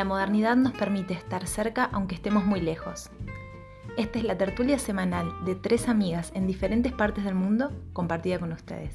[0.00, 3.10] La modernidad nos permite estar cerca aunque estemos muy lejos.
[3.98, 8.50] Esta es la tertulia semanal de tres amigas en diferentes partes del mundo compartida con
[8.50, 8.94] ustedes.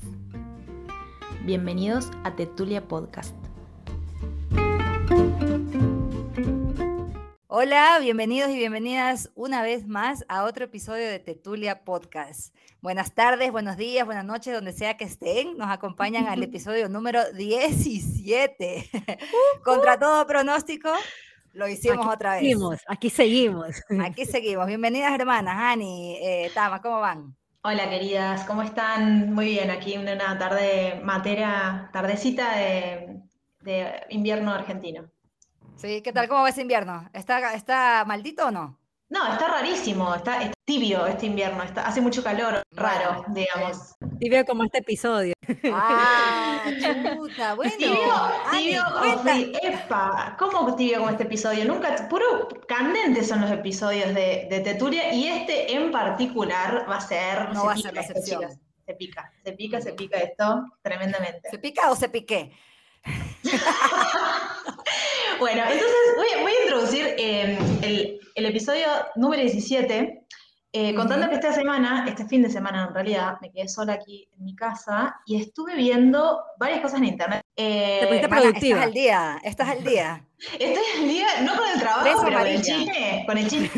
[1.46, 3.45] Bienvenidos a Tertulia Podcast.
[7.58, 12.54] Hola, bienvenidos y bienvenidas una vez más a otro episodio de Tetulia Podcast.
[12.82, 15.58] Buenas tardes, buenos días, buenas noches, donde sea que estén.
[15.58, 18.90] Nos acompañan al episodio número 17.
[19.64, 20.90] Contra todo pronóstico,
[21.54, 22.42] lo hicimos otra vez.
[22.42, 23.82] Seguimos, aquí seguimos.
[24.04, 24.68] Aquí seguimos.
[24.68, 25.56] Bienvenidas, hermanas.
[25.58, 27.38] Ani, eh, Tama, ¿cómo van?
[27.64, 29.34] Hola, queridas, ¿cómo están?
[29.34, 33.22] Muy bien, aquí una tarde matera, tardecita de,
[33.62, 35.10] de invierno argentino.
[35.76, 36.28] Sí, ¿qué tal?
[36.28, 37.10] ¿Cómo va ese invierno?
[37.14, 38.80] ¿Está, está maldito o no?
[39.10, 43.96] No, está rarísimo, está, tibio este invierno, está, hace mucho calor, raro, digamos.
[44.20, 45.34] Tibio como este episodio.
[45.72, 47.72] Ah, chuta, bueno.
[47.78, 47.98] Tibio,
[48.52, 51.66] tibio o frío, epa, ¿cómo tibio como este episodio?
[51.66, 57.02] Nunca, puro candentes son los episodios de, de Teturia y este en particular va a
[57.02, 58.42] ser, no se va a pica ser la excepción.
[58.88, 61.48] se pica, se pica, se pica esto tremendamente.
[61.52, 62.52] ¿Se pica o se piqué?
[65.40, 70.26] Bueno, entonces voy, voy a introducir eh, el, el episodio número 17,
[70.78, 74.28] eh, contando que esta semana, este fin de semana en realidad, me quedé sola aquí
[74.38, 77.42] en mi casa y estuve viendo varias cosas en internet.
[77.56, 78.80] Eh, Te pusiste productiva.
[78.80, 80.26] Estás al día, estás al día.
[80.60, 83.24] estoy al día, no con el trabajo, pero con el chisme.
[83.26, 83.72] Con el chisme.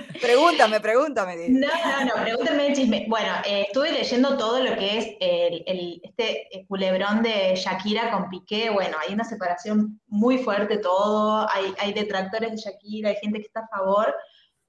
[0.20, 1.48] Pregúntame, pregúntame.
[1.48, 3.06] No, no, no, pregúntenme el chisme.
[3.08, 8.10] Bueno, eh, estuve leyendo todo lo que es el, el- este eh, culebrón de Shakira
[8.10, 8.70] con Piqué.
[8.70, 13.46] Bueno, hay una separación muy fuerte todo, hay, hay detractores de Shakira, hay gente que
[13.46, 14.14] está a favor.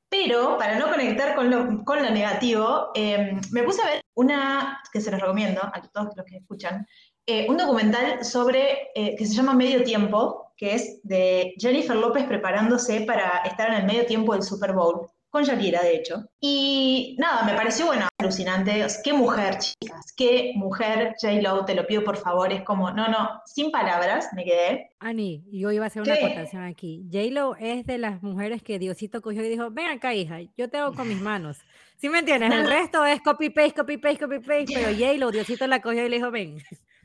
[0.09, 4.81] Pero para no conectar con lo, con lo negativo, eh, me puse a ver una,
[4.93, 6.87] que se los recomiendo a todos los que escuchan,
[7.25, 12.23] eh, un documental sobre, eh, que se llama Medio Tiempo, que es de Jennifer López
[12.23, 16.23] preparándose para estar en el medio tiempo del Super Bowl, con Shakira, de hecho.
[16.39, 18.86] Y nada, me pareció, bueno, alucinante.
[19.04, 22.52] Qué mujer, chicas, qué mujer, J-Lo, te lo pido por favor.
[22.52, 24.92] Es como, no, no, sin palabras, me quedé.
[24.99, 26.26] Ani, yo iba a hacer una ¿Qué?
[26.26, 27.05] acotación aquí.
[27.11, 30.77] J-Lo es de las mujeres que Diosito cogió y dijo, ven acá, hija, yo te
[30.77, 31.58] hago con mis manos.
[31.98, 32.54] ¿Sí me entiendes?
[32.54, 36.58] El resto es copy-paste, copy-paste, copy-paste, pero J-Lo, Diosito la cogió y le dijo, ven.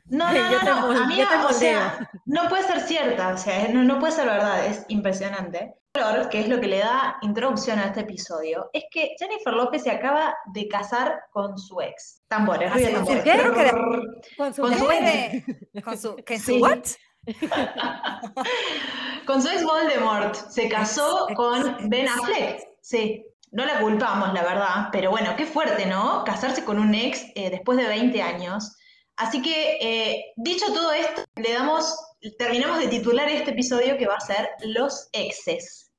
[0.05, 3.29] No, no, Yo no, te no, yo amiga, te o sea, no puede ser cierta,
[3.29, 5.75] o sea, no, no puede ser verdad, es impresionante.
[5.95, 9.83] Flor, que es lo que le da introducción a este episodio, es que Jennifer López
[9.83, 12.23] se acaba de casar con su ex.
[12.27, 13.23] Tambores, Ah, ruido sí, tambores.
[13.23, 13.71] creo que de-
[14.37, 15.45] Con su Con su ex.
[15.71, 16.59] de- con su, ¿que su Sí.
[16.61, 16.79] what?
[19.25, 20.35] Con su ex Voldemort.
[20.35, 22.59] Se casó con Ben Affleck.
[22.81, 23.25] Sí.
[23.51, 24.89] No la culpamos, la verdad.
[24.91, 26.23] Pero bueno, qué fuerte, ¿no?
[26.25, 28.75] Casarse con un ex eh, después de 20 años.
[29.17, 31.95] Así que, eh, dicho todo esto, le damos,
[32.37, 35.91] terminamos de titular este episodio que va a ser Los exes.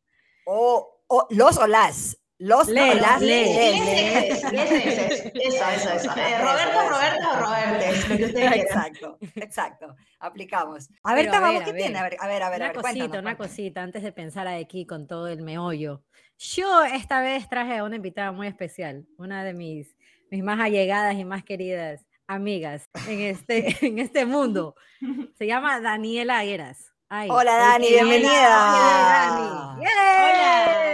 [0.46, 2.18] O, o los o las.
[2.38, 3.20] Los Les, o las.
[3.22, 3.56] les.
[3.56, 5.32] exes, les exes.
[5.34, 6.10] Eso, eso, eso.
[6.16, 8.58] Eh, Roberto, Roberto o Robertes, lo que ustedes quieran.
[8.60, 9.94] Exacto, exacto.
[10.18, 10.88] Aplicamos.
[11.04, 11.80] A ver, Pero a Tama, ver, ¿vos a qué ver.
[11.82, 11.98] tiene?
[11.98, 12.62] A ver, a ver, a ver.
[12.62, 13.48] a Una ver, cosita, cuéntanos, una cuéntanos.
[13.50, 16.02] cosita, antes de pensar aquí con todo el meollo.
[16.36, 19.96] Yo esta vez traje a una invitada muy especial, una de mis,
[20.30, 24.74] mis más allegadas y más queridas amigas en este, en este mundo.
[25.36, 26.92] Se llama Daniela Eras.
[27.08, 28.48] Ay, Hola, Dani, bienvenida.
[28.48, 29.78] Dani.
[29.78, 29.78] Hola.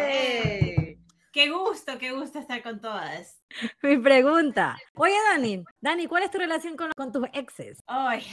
[0.09, 0.99] ¡Yay!
[1.33, 3.41] Qué gusto, qué gusto estar con todas.
[3.83, 4.77] Mi pregunta.
[4.95, 7.79] Oye, Dani, Dani, ¿cuál es tu relación con, con tus exes?
[7.87, 8.27] Ay,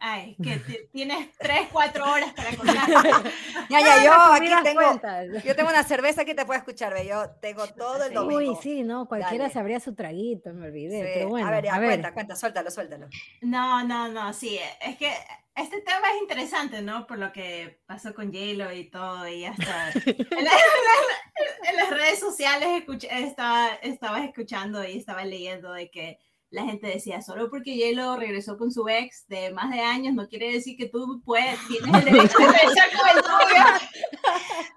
[0.00, 2.88] ay, que ti- tienes tres, cuatro horas para contar.
[3.70, 4.80] Ya, ya, yo aquí tengo.
[4.82, 5.44] cuentas.
[5.44, 7.06] Yo tengo una cerveza que te puedo escuchar, ve.
[7.06, 8.50] Yo tengo todo el domingo.
[8.52, 9.54] Uy, sí, no, cualquiera Dale.
[9.54, 13.06] sabría su traguito, me olvidé, Sí, pero bueno, a ver, ya, cuenta, cuenta, suéltalo, suéltalo.
[13.42, 15.12] No, no, no, sí, es que
[15.54, 17.06] este tema es interesante, ¿no?
[17.06, 21.76] Por lo que pasó con J-Lo y todo, y hasta en, la- en la- en
[21.76, 26.18] las redes sociales escuché- estaba, estaba escuchando y estaba leyendo de que
[26.50, 30.26] la gente decía, solo porque J-Lo regresó con su ex de más de años, no
[30.28, 33.64] quiere decir que tú puedes, tienes el derecho de regresar con el tuyo.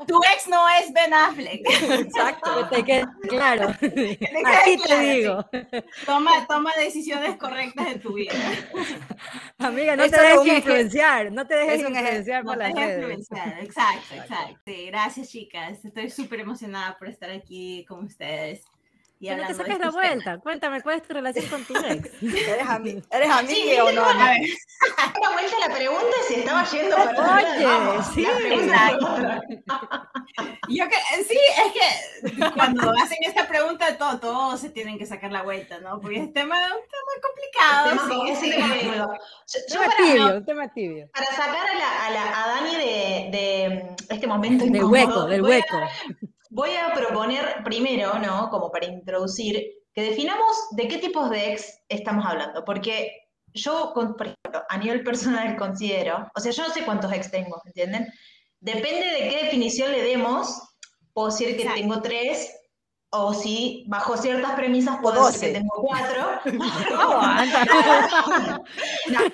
[0.07, 1.61] Tu ex no es Ben Affleck.
[1.65, 2.69] Exacto.
[2.69, 3.73] Que te quede claro.
[3.79, 5.45] quede Así te claro, digo.
[6.05, 8.33] Toma, toma decisiones correctas en tu vida.
[9.59, 13.19] Amiga, no te dejes influenciar, no te dejes influenciar No por te las dejes redes.
[13.19, 13.63] influenciar.
[13.63, 14.59] Exacto, exacto.
[14.65, 15.85] Sí, gracias, chicas.
[15.85, 18.63] Estoy súper emocionada por estar aquí con ustedes.
[19.23, 20.37] Y Que no te saques la vuelta.
[20.39, 22.09] Cuéntame, ¿cuál es tu relación con tu ex?
[22.21, 24.03] ¿Eres, ami- ¿eres amiga Sí, o no?
[24.03, 24.37] a ver,
[25.21, 27.65] Una vuelta la pregunta se estaba yendo para Oye.
[27.65, 28.27] Vamos, sí,
[28.67, 29.41] la.
[30.67, 35.31] Yo que sí, es que cuando hacen esta pregunta, todo, todos se tienen que sacar
[35.31, 36.01] la vuelta, ¿no?
[36.01, 38.09] Porque es tema, un tema complicado.
[38.09, 38.59] Tema sí, sí.
[38.59, 39.13] cómodo.
[39.47, 41.09] Yo- yo tema para- tibio, tema tibio.
[41.13, 45.25] Para sacar a, la, a, la- a Dani de, de este momento Del incómodo, hueco,
[45.27, 45.77] del voy a- hueco.
[46.55, 48.47] Voy a proponer primero, ¿no?
[48.51, 49.59] Como para introducir,
[49.91, 52.63] que definamos de qué tipos de ex estamos hablando.
[52.63, 53.11] Porque
[53.55, 57.59] yo, por ejemplo, a nivel personal considero, o sea, yo no sé cuántos ex tengo,
[57.65, 58.07] ¿entienden?
[58.59, 60.61] Depende de qué definición le demos,
[61.11, 61.81] puedo decir que Exacto.
[61.81, 62.55] tengo tres,
[63.15, 66.41] o si bajo ciertas premisas puedo decir que tengo cuatro.
[69.09, 69.25] No, no,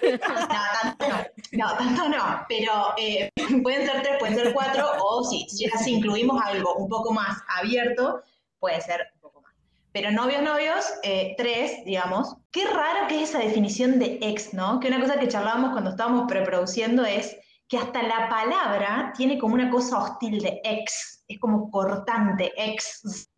[0.81, 1.17] tanto no,
[1.51, 3.29] no, tanto no, pero eh,
[3.63, 8.21] pueden ser tres, pueden ser cuatro, o si, si incluimos algo un poco más abierto,
[8.59, 9.53] puede ser un poco más.
[9.91, 12.35] Pero novios, novios, eh, tres, digamos.
[12.51, 14.79] Qué raro que es esa definición de ex, ¿no?
[14.79, 17.35] Que una cosa que charlábamos cuando estábamos preproduciendo es
[17.67, 23.29] que hasta la palabra tiene como una cosa hostil de ex, es como cortante, ex.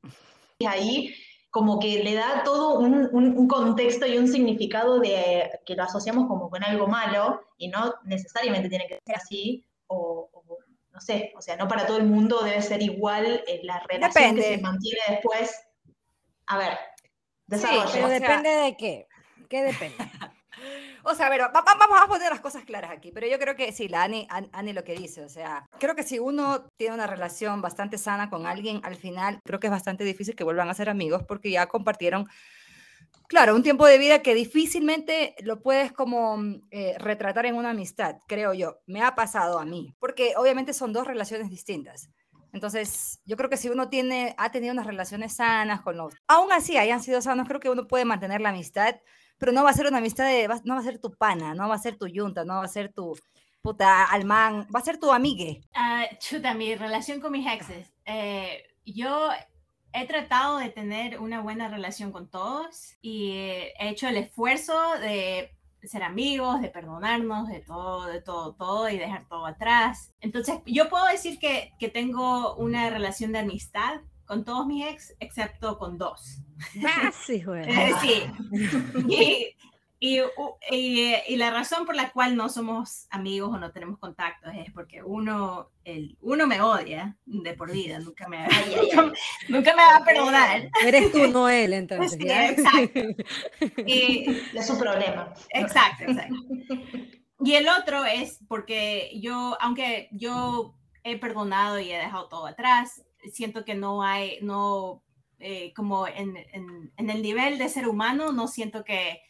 [0.68, 1.14] Ahí
[1.50, 5.84] como que le da todo un, un- un contexto y un significado de que lo
[5.84, 10.58] asociamos como con algo malo y no necesariamente tiene que ser así o, o
[10.94, 14.36] no sé, o sea, no para todo el mundo debe ser igual eh, la relación
[14.36, 15.54] que se mantiene después.
[16.48, 16.78] A ver,
[17.48, 17.90] desarrolla.
[17.92, 19.08] Pero O sea- depende de qué.
[19.50, 19.98] ¿Qué depende?
[21.04, 23.40] O sea, a ver, va- va- vamos a poner las cosas claras aquí, pero yo
[23.40, 26.20] creo que sí, la Ani, An- Ani lo que dice, o sea, creo que si
[26.20, 30.36] uno tiene una relación bastante sana con alguien, al final creo que es bastante difícil
[30.36, 32.28] que vuelvan a ser amigos porque ya compartieron,
[33.28, 36.38] claro, un tiempo de vida que difícilmente lo puedes como
[36.70, 38.80] eh, retratar en una amistad, creo yo.
[38.86, 42.10] Me ha pasado a mí, porque obviamente son dos relaciones distintas.
[42.54, 46.52] Entonces, yo creo que si uno tiene, ha tenido unas relaciones sanas con los, aún
[46.52, 48.96] así hayan sido sanos, creo que uno puede mantener la amistad
[49.38, 51.54] pero no va a ser una amistad de, va- no va a ser tu pana,
[51.54, 53.18] no va a ser tu yunta, no va a ser tu
[53.62, 55.62] puta alman, va a ser tu amigue.
[55.74, 57.92] Ah, chuta, mi relación con mis exes.
[58.06, 59.30] Eh, yo
[59.94, 65.52] he tratado de tener una buena relación con todos y he hecho el esfuerzo de
[65.84, 70.12] ser amigos, de perdonarnos, de todo, de todo, todo y dejar todo atrás.
[70.22, 74.02] Entonces, yo puedo decir que, que tengo una relación de amistad
[74.32, 76.38] con todos mis ex, excepto con dos.
[76.88, 77.70] Ah, sí, güey.
[77.70, 78.24] Eh, sí.
[79.10, 79.58] Y,
[80.00, 80.22] y,
[80.72, 84.72] y, y la razón por la cual no somos amigos o no tenemos contactos es
[84.72, 89.12] porque uno, el, uno me odia de por vida, nunca me, nunca,
[89.50, 90.70] nunca me va a perdonar.
[90.86, 92.18] Eres tú, no él, entonces.
[92.18, 93.02] Sí, exacto.
[93.86, 95.34] Y, Es su problema.
[95.50, 96.36] Exacto, exacto.
[97.44, 103.04] Y el otro es porque yo, aunque yo he perdonado y he dejado todo atrás,
[103.32, 105.04] siento que no hay, no,
[105.40, 109.22] eh, como en, en, en el nivel de ser humano, no siento que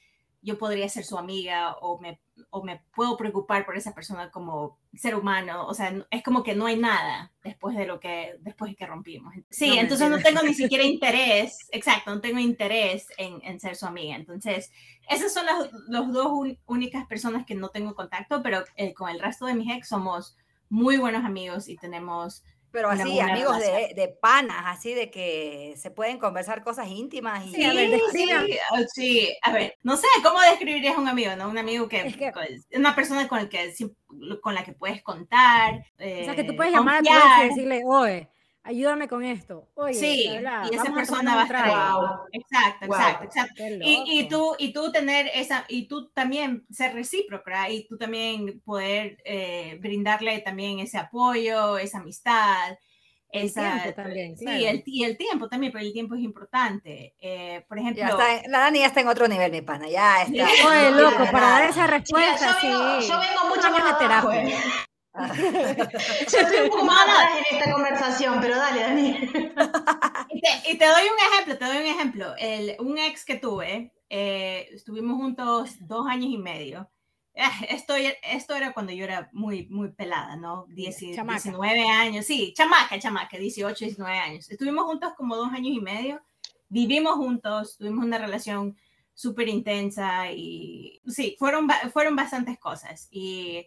[0.41, 4.79] yo podría ser su amiga o me, o me puedo preocupar por esa persona como
[4.93, 5.67] ser humano.
[5.67, 8.87] O sea, es como que no hay nada después de lo que, después de que
[8.87, 9.33] rompimos.
[9.49, 13.75] Sí, No entonces no tengo ni siquiera interés, exacto, no tengo interés en, en ser
[13.75, 14.15] su amiga.
[14.15, 14.71] Entonces,
[15.09, 19.09] esas son las los dos un- únicas personas que no tengo contacto, pero eh, con
[19.09, 20.37] el resto de mis ex somos
[20.69, 25.91] muy buenos amigos y tenemos Pero así, amigos de, de panas, así de que se
[25.91, 27.53] pueden conversar cosas íntimas y...
[27.53, 28.29] Sí, a ver, sí,
[28.71, 31.49] ah, sí, a ver, no sé cómo describirías a un amigo, ¿no?
[31.49, 33.73] Un amigo que, Es que- con- una persona con, el que,
[34.41, 35.85] con la que puedes contar.
[35.95, 38.29] O sea, que tú eh, puedes llamar a tu y decirle, oye,
[38.63, 39.67] ayúdame con esto.
[39.75, 41.99] Oye, Sí, y esa a persona va a estar trago".
[42.01, 42.17] Wow.
[42.31, 42.95] Exacto, Wow.
[42.95, 43.63] exacto, exacto.
[43.81, 48.61] Y, y tú, y tú tener esa, y tú también ser recíproca, y tú también
[48.65, 52.77] poder eh, brindarle también ese apoyo, esa amistad.
[53.33, 54.59] El esa- tiempo también, Sí, claro.
[54.67, 57.15] el, y el tiempo también, pero el tiempo es importante.
[57.21, 60.21] Eh, por ejemplo, Ya está, la Dani ya está en otro nivel, mi pana, ya
[60.23, 60.47] está.
[60.67, 63.07] Oye, loco, para dar esa respuesta, yo, vengo, sí.
[63.09, 64.59] yo vengo mucho más de abajo, terapia.
[65.13, 65.77] Eh.
[66.31, 69.29] Yo estoy un poco más atrás en esta conversación, pero dale, Dani.
[70.29, 72.33] Y te, y te doy un ejemplo, te doy un ejemplo.
[72.37, 76.89] El, un ex que tuve, eh, estuvimos juntos dos años y medio.
[77.33, 80.65] Eh, Esto, esto era cuando yo era muy, muy pelada, ¿no?
[80.67, 81.39] Dieci- Chamaca.
[81.41, 84.49] 19 años, sí, chamaca, chamaca, 18, 19 años.
[84.49, 86.21] Estuvimos juntos como dos años y medio,
[86.69, 88.77] vivimos juntos, tuvimos una relación
[89.13, 93.07] súper intensa y sí, fueron, fueron bastantes cosas.
[93.11, 93.65] Y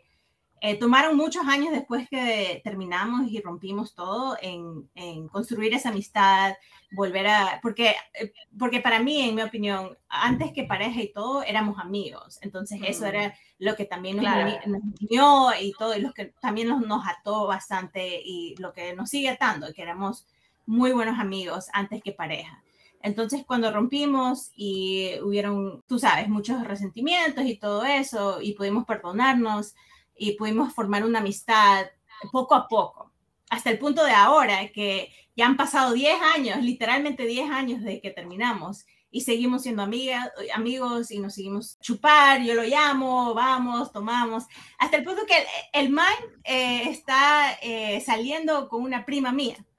[0.66, 6.54] eh, tomaron muchos años después que terminamos y rompimos todo en, en construir esa amistad,
[6.92, 11.42] volver a, porque, eh, porque para mí, en mi opinión, antes que pareja y todo,
[11.42, 12.38] éramos amigos.
[12.40, 13.08] Entonces eso Mm.
[13.08, 14.50] era lo que también nos, Claro.
[14.66, 18.94] nos unió y todo, y lo que también nos, nos ató bastante y lo que
[18.94, 20.26] nos sigue atando, que éramos
[20.64, 22.62] muy buenos amigos antes que pareja.
[23.02, 29.74] Entonces, cuando rompimos y hubieron, tú sabes, muchos resentimientos y todo eso, y pudimos perdonarnos
[30.16, 31.86] y pudimos formar una amistad
[32.32, 33.12] poco a poco,
[33.50, 38.00] hasta el punto de ahora que ya han pasado 10 años, literalmente 10 años de
[38.00, 43.92] que terminamos y seguimos siendo amigas, amigos y nos seguimos chupar, yo lo llamo, vamos,
[43.92, 44.44] tomamos,
[44.78, 45.34] hasta el punto que
[45.72, 49.56] el, man eh, está eh, saliendo con una prima mía.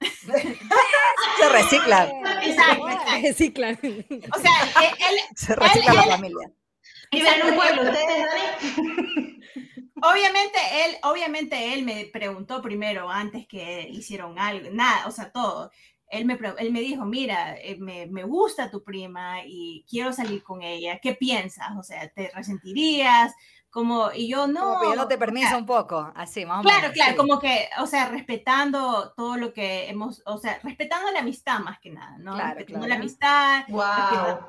[1.38, 2.10] Se recicla.
[2.42, 2.86] Exacto,
[3.22, 3.78] Recicla.
[3.82, 4.52] O sea,
[5.10, 5.16] él...
[5.34, 6.50] Se recicla él- la él- familia.
[7.12, 8.26] Vive en un pueblo, ¿ustedes,
[8.74, 9.40] Dani?
[10.02, 15.70] Obviamente él, obviamente él me preguntó primero antes que hicieron algo, nada, o sea, todo.
[16.08, 20.42] Él me, él me dijo, mira, eh, me, me gusta tu prima y quiero salir
[20.44, 21.00] con ella.
[21.00, 21.70] ¿Qué piensas?
[21.78, 23.34] O sea, ¿te resentirías?
[23.70, 24.60] Como, y yo no.
[24.60, 26.92] Como pidiéndote permiso un poco, así, más o Claro, menos.
[26.94, 27.16] claro, sí.
[27.16, 31.78] como que, o sea, respetando todo lo que hemos, o sea, respetando la amistad más
[31.80, 32.34] que nada, ¿no?
[32.34, 32.88] Claro, respetando claro.
[32.88, 33.82] la amistad, Wow.
[33.82, 34.46] respetando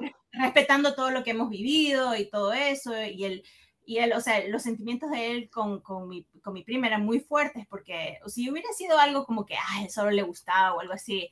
[0.95, 3.43] todo lo que hemos vivido y todo eso, y él,
[3.85, 7.05] y él, o sea, los sentimientos de él con, con, mi, con mi prima eran
[7.05, 10.79] muy fuertes, porque si hubiera sido algo como que, ah, él solo le gustaba o
[10.81, 11.29] algo así,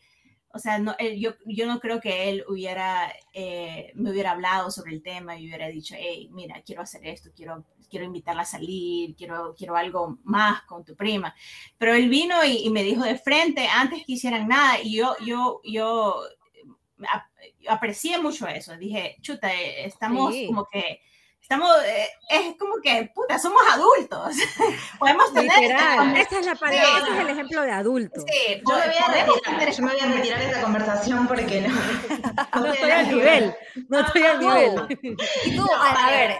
[0.53, 4.71] o sea, no, él- yo, yo no creo que él hubiera, eh, me hubiera hablado
[4.71, 8.45] sobre el tema y hubiera dicho, hey, mira, quiero hacer esto, quiero, quiero invitarla a
[8.45, 11.35] salir, quiero, quiero algo más con tu prima.
[11.77, 15.61] Pero él vino y, me dijo de frente, antes que hicieran nada, y yo, yo,
[15.65, 16.21] yo
[17.09, 17.25] ap-
[17.67, 18.75] aprecié mucho eso.
[18.77, 20.47] Dije, chuta, eh, estamos Sí.
[20.47, 21.01] como que,
[21.41, 24.35] estamos, eh, es como que, puta, somos adultos.
[24.99, 25.51] Podemos tener...
[25.59, 26.17] Literal.
[26.17, 27.01] Esa es la palabra, Sí.
[27.03, 28.21] ese es el ejemplo de adulto.
[28.21, 31.61] Sí, Yo me voy a retirar, yo me voy a retirar de esta conversación porque
[31.61, 31.75] no.
[32.61, 33.55] No estoy al nivel,
[33.89, 34.71] no estoy al nivel.
[35.45, 36.31] Y tú, No, a, a ver,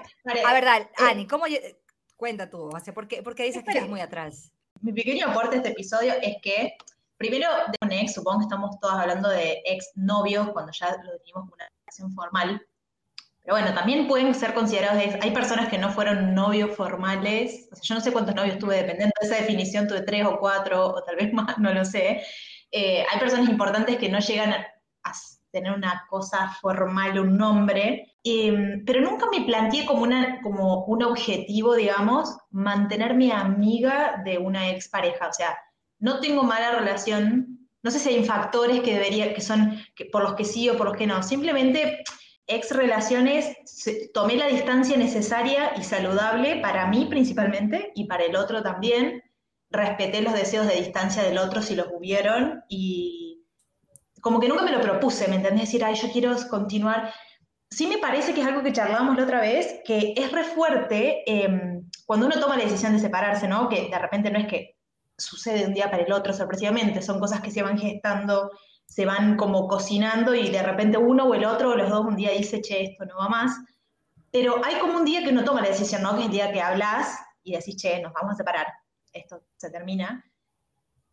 [0.46, 1.78] a ver, dale, Eh, Ani, ¿cómo lle-
[2.16, 2.70] cuenta tú?
[2.74, 3.80] O sea, ¿por qué, por qué dices que Espera.
[3.80, 4.52] estás muy atrás?
[4.82, 6.76] Mi pequeño aporte a este episodio es que,
[7.18, 11.14] primero, de un ex, supongo que estamos todos hablando de ex novios cuando ya lo
[11.14, 12.62] definimos como una relación formal.
[13.44, 15.24] Pero bueno, también pueden ser considerados ex.
[15.24, 17.70] Hay personas que no fueron novios formales.
[17.72, 20.40] O sea, yo no sé cuántos novios tuve, dependiendo de esa definición, tuve tres o
[20.40, 22.24] cuatro, o tal vez más, no lo sé.
[22.72, 24.68] Eh, hay personas importantes que no llegan a,
[25.04, 25.12] a
[25.52, 28.16] tener una cosa formal, un nombre.
[28.24, 34.70] Eh, pero nunca me planteé como, una, como un objetivo, digamos, mantenerme amiga de una
[34.70, 35.28] expareja.
[35.30, 35.58] O sea,
[36.06, 37.68] no tengo mala relación.
[37.82, 39.80] No sé si hay factores que debería, que son
[40.12, 41.24] por los que sí o por los que no.
[41.24, 42.04] Simplemente
[42.46, 43.58] ex relaciones,
[44.14, 49.24] tomé la distancia necesaria y saludable para mí principalmente y para el otro también.
[49.72, 53.44] Respeté los deseos de distancia del otro si los hubieron y
[54.22, 55.62] como que nunca me lo propuse, ¿me entendés?
[55.62, 57.12] Decir, ay, yo quiero continuar.
[57.72, 61.24] Sí me parece que es algo que charlábamos la otra vez, que es re fuerte
[61.26, 63.68] eh, cuando uno toma la decisión de separarse, ¿no?
[63.70, 64.75] Que de repente no es que
[65.18, 68.52] sucede de un día para el otro sorpresivamente, son cosas que se van gestando,
[68.86, 72.16] se van como cocinando y de repente uno o el otro o los dos un
[72.16, 73.58] día dice, che, esto no va más.
[74.32, 76.14] Pero hay como un día que uno toma la decisión, ¿no?
[76.14, 78.68] Que es el día que hablas y decís, che, nos vamos a separar,
[79.14, 80.24] esto se termina.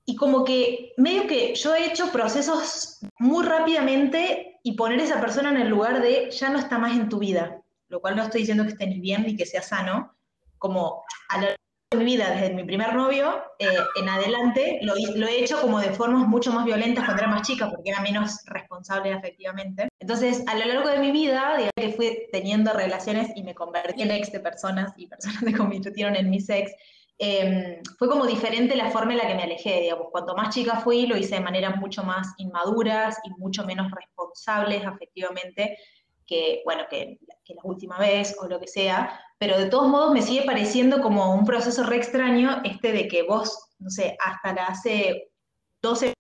[0.05, 5.21] Y como que medio que yo he hecho procesos muy rápidamente y poner a esa
[5.21, 8.23] persona en el lugar de ya no está más en tu vida, lo cual no
[8.23, 10.17] estoy diciendo que esté ni bien ni que sea sano,
[10.59, 11.57] como a de
[11.97, 15.91] mi vida, desde mi primer novio eh, en adelante, lo, lo he hecho como de
[15.91, 19.89] formas mucho más violentas cuando era más chica, porque era menos responsable afectivamente.
[20.01, 24.03] Entonces, a lo largo de mi vida, digamos que fui teniendo relaciones y me convertí
[24.03, 26.73] en ex de personas y personas se convirtieron en mis ex,
[27.19, 30.09] eh, fue como diferente la forma en la que me alejé, digamos.
[30.11, 34.85] Cuanto más chica fui, lo hice de maneras mucho más inmaduras y mucho menos responsables
[34.85, 35.79] afectivamente
[36.33, 39.21] que, bueno, que, la última vez o lo que sea.
[39.39, 43.25] Pero de todos modos me sigue pareciendo como un proceso re extraño este de que
[43.25, 45.31] vos, no sé, hasta la hace
[45.83, 46.15] 12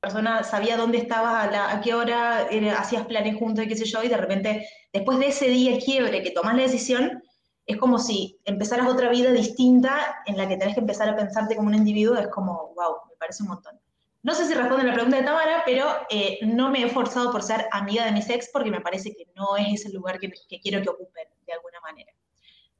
[0.00, 4.02] persona sabía dónde estabas, a, qué hora, era- hacías planes juntos y qué sé yo,
[4.02, 7.22] y de repente, después de ese día quiebre que tomás la decisión,
[7.66, 11.56] es como si empezaras otra vida distinta en la que tenés que empezar a pensarte
[11.56, 13.78] como un individuo, es como, wow, me parece un montón.
[14.24, 17.30] No sé si responde a la pregunta de Tamara, pero eh, no me he esforzado
[17.30, 20.32] por ser amiga de mis ex porque me parece que no es ese lugar que,
[20.62, 22.10] quiero que ocupen de alguna manera.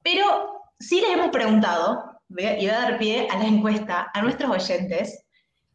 [0.02, 4.50] Pero sí les hemos preguntado, y voy a dar pie a la encuesta, a nuestros
[4.50, 5.20] oyentes,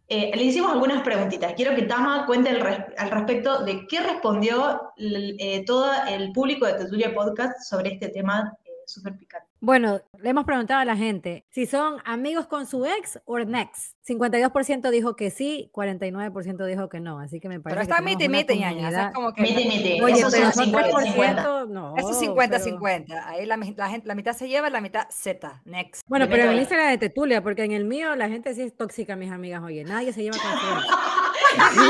[0.08, 1.54] eh, le hicimos algunas preguntitas.
[1.54, 6.66] Quiero que Tama cuente al, res- al respecto de qué respondió eh, todo el público
[6.66, 8.52] de Tetulia Podcast sobre este tema
[8.90, 9.48] súper picante.
[9.62, 13.96] Bueno, le hemos preguntado a la gente si son amigos con su ex o next.
[14.08, 18.28] 52% dijo que sí, 49% dijo que no, así que me parece Pero está mite,
[18.30, 18.88] mite, ñaña.
[18.88, 19.42] o sea, es como que.
[19.44, 20.02] Mite, mite.
[20.04, 21.96] Oye, Esos pero son son 50, 3%, no.
[21.98, 23.24] Eso es pero- 50-50.
[23.26, 25.62] Ahí la, la gente, la mitad se lleva, la mitad Z.
[25.66, 26.04] Next.
[26.08, 26.60] Bueno, pero en el.
[26.60, 29.62] Instagram de Tetulia, porque en el mío la gente sí es tóxica, mis amigas.
[29.64, 30.52] Oye, nadie se lleva con
[31.76, 31.90] su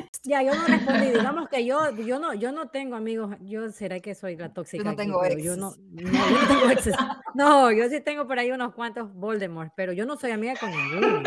[0.23, 1.07] Ya, yo no respondí.
[1.07, 3.35] Digamos que yo, yo no, yo no tengo amigos.
[3.41, 4.77] Yo será que soy la tóxica.
[4.77, 5.45] Yo no aquí, tengo pero exes.
[5.45, 6.95] yo no, no, yo no tengo exes.
[7.33, 10.69] No, yo sí tengo por ahí unos cuantos Voldemort, pero yo no soy amiga con
[10.69, 11.21] ninguno.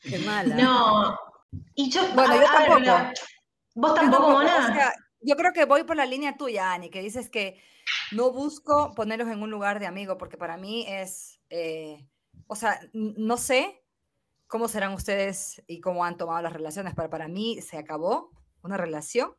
[0.00, 0.54] Qué mala.
[0.56, 1.18] No.
[1.74, 2.48] Y yo, Bueno, a- yo ver,
[2.84, 3.12] tampoco.
[3.74, 4.56] ¿Vos tampoco, Mona?
[4.70, 7.60] o sea, yo creo que voy por la línea tuya, Ani, que dices que
[8.12, 12.04] no busco ponerlos en un lugar de amigo, porque para mí es, eh,
[12.48, 13.84] o sea, no sé
[14.48, 18.30] cómo serán ustedes y cómo han tomado las relaciones, pero para mí se acabó
[18.62, 19.34] una relación.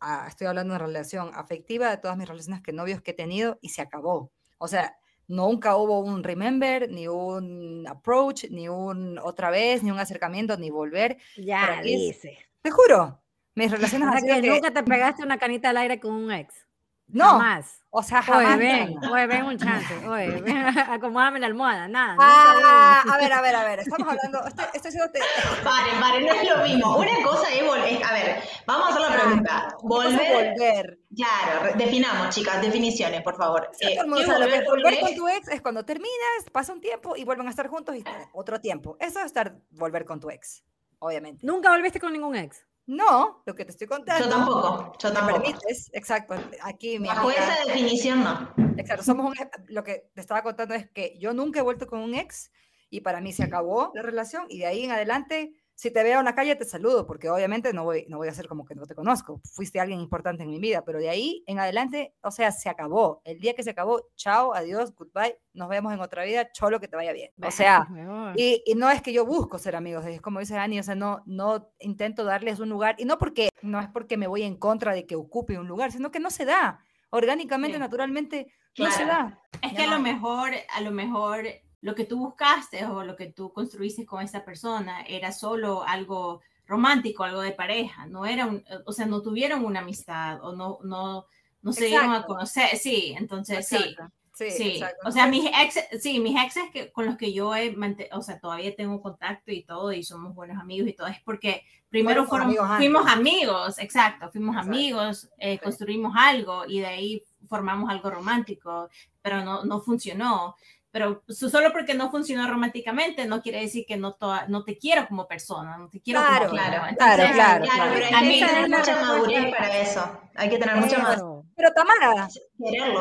[0.00, 3.14] ah, estoy hablando de una relación afectiva, de todas mis relaciones que novios que he
[3.14, 4.32] tenido, y se acabó.
[4.58, 4.96] O sea,
[5.28, 10.70] nunca hubo un remember, ni un approach, ni un otra vez, ni un acercamiento, ni
[10.70, 11.18] volver.
[11.36, 12.36] ya para dice.
[12.62, 13.22] Te juro,
[13.54, 16.32] mis relaciones O sea que que- nunca te pegaste una canita al aire con un
[16.32, 16.66] ex.
[17.12, 17.82] No, Jamás.
[17.90, 18.58] o sea, Oye, jamás.
[18.58, 19.12] ven, nada.
[19.12, 19.94] oye, ven un chance.
[20.08, 21.88] Oye, ven, acomódame la almohada.
[21.88, 22.16] Nada.
[22.18, 25.20] Ah, a ver, a ver, a ver, estamos hablando, estoy, estoy haciéndote-
[25.62, 26.96] Paren, paren, no es lo mismo.
[26.96, 28.02] Una cosa es volver.
[28.04, 29.76] A ver, vamos a hacer la pregunta.
[29.78, 30.54] Cosa es Volver.
[30.56, 30.98] volver.
[31.14, 33.68] Claro, definamos, chicas, definiciones, por favor.
[33.74, 35.28] Sí, Eh, todo el mundo ¿qué sabe lo que es volver volver con con tu
[35.28, 38.96] ex es cuando terminas, pasa un tiempo y vuelven a estar juntos y otro tiempo.
[38.98, 40.64] Eso es estar volver con tu ex,
[40.98, 41.46] obviamente.
[41.46, 42.64] Nunca volviste con ningún ex.
[42.86, 44.24] No, lo que te estoy contando.
[44.24, 45.42] Yo tampoco, yo Me tampoco.
[45.42, 46.34] permites, exacto.
[46.62, 48.52] Aquí mi Bajo amiga- esa definición, no.
[48.76, 49.34] Exacto, somos un,
[49.68, 52.50] lo que te estaba contando es que yo nunca he vuelto con un ex
[52.90, 56.18] y para mí se acabó la relación y de ahí en adelante, si te veo
[56.20, 58.74] en la calle te saludo, porque obviamente no voy, no voy a hacer como que
[58.74, 62.30] no te conozco, fuiste alguien importante en mi vida, pero de ahí en adelante, o
[62.30, 63.20] sea, se acabó.
[63.24, 66.88] El día que se acabó, chao, adiós, goodbye, nos vemos en otra vida, cholo, que
[66.88, 67.30] te vaya bien.
[67.42, 67.88] O sea,
[68.36, 70.94] y, y no es que yo busco ser amigos, es como dice Dani, o sea,
[70.94, 74.56] no, no intento darles un lugar, y no porque, no es porque me voy en
[74.56, 76.80] contra de que ocupe un lugar, sino que no se da.
[77.10, 77.80] Orgánicamente, Sí.
[77.80, 78.46] naturalmente,
[78.78, 79.06] no se Claro.
[79.08, 79.42] da.
[79.62, 80.02] Es que a no lo hay.
[80.02, 81.44] mejor, a lo mejor
[81.82, 86.40] lo que tú buscaste o lo que tú construiste con esa persona era solo algo
[86.66, 90.78] romántico, algo de pareja, no era un, o sea, no tuvieron una amistad o no,
[90.84, 91.26] no,
[91.60, 94.14] no se dieron a conocer, sí, entonces sí, Exacto.
[94.34, 95.08] Sí, sí, exacto.
[95.08, 97.76] o sea, mis ex, sí, mis exes que, con los que yo he,
[98.12, 101.64] o sea, todavía tengo contacto y todo y somos buenos amigos y todo, es porque
[101.90, 104.70] primero Fueron amigos fuimos amigos, exacto, fuimos Exacto.
[104.70, 105.64] amigos, eh, Sí.
[105.64, 108.88] construimos algo y de ahí formamos algo romántico,
[109.20, 110.56] pero no, no funcionó.
[110.92, 114.76] Pero so- solo porque no funcionó románticamente no quiere decir que no, toa- no te
[114.78, 118.46] quiero como persona, no te quiero Claro, como claro, Entonces, claro, Claro, A hay que
[118.46, 120.20] tener mucha madurez para eso.
[120.36, 121.22] Hay que tener mucha madurez.
[121.56, 122.28] Pero Tamara.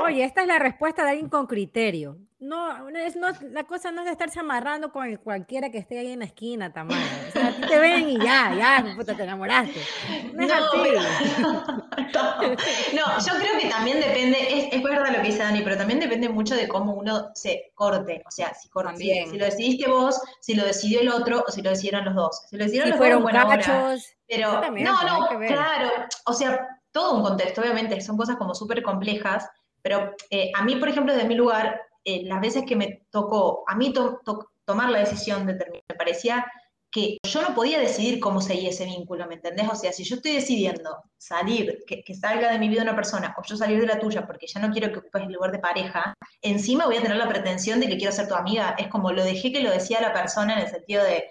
[0.04, 2.18] Oye, esta es la respuesta de alguien con criterio.
[2.40, 6.00] No, es, no, la cosa no es de estarse amarrando con el cualquiera que esté
[6.00, 7.00] ahí en la esquina, Tamara.
[7.28, 9.80] O sea, a ti te ven y ya, ya, puta, te enamoraste.
[10.34, 10.80] No es No, así.
[12.14, 15.78] No, no, yo creo que también depende, es, es verdad lo que dice Dani, pero
[15.78, 18.24] también depende mucho de cómo uno se corte.
[18.28, 21.52] O sea, si, cor- si, si lo decidiste vos, si lo decidió el otro o
[21.52, 22.42] si lo decidieron los dos.
[22.50, 24.04] Si lo decidieron Si los fueron dos.
[24.28, 25.90] Pero no, no, claro,
[26.26, 29.48] o sea, todo un contexto, obviamente, son cosas como súper complejas,
[29.82, 33.64] pero eh, a mí, por ejemplo, desde mi lugar, eh, las veces que me tocó,
[33.68, 36.46] a mí to- to- tomar la decisión de terminar, me parecía
[36.94, 39.70] que yo no podía decidir cómo seguir ese vínculo, ¿me entendés?
[39.72, 43.34] O sea, si yo estoy decidiendo salir, que, que salga de mi vida una persona,
[43.38, 45.60] o yo salir de la tuya porque ya no quiero que ocupes el lugar de
[45.60, 49.12] pareja, encima voy a tener la pretensión de que quiero ser tu amiga, es como
[49.14, 51.24] lo dejé que lo decía la persona en el sentido de,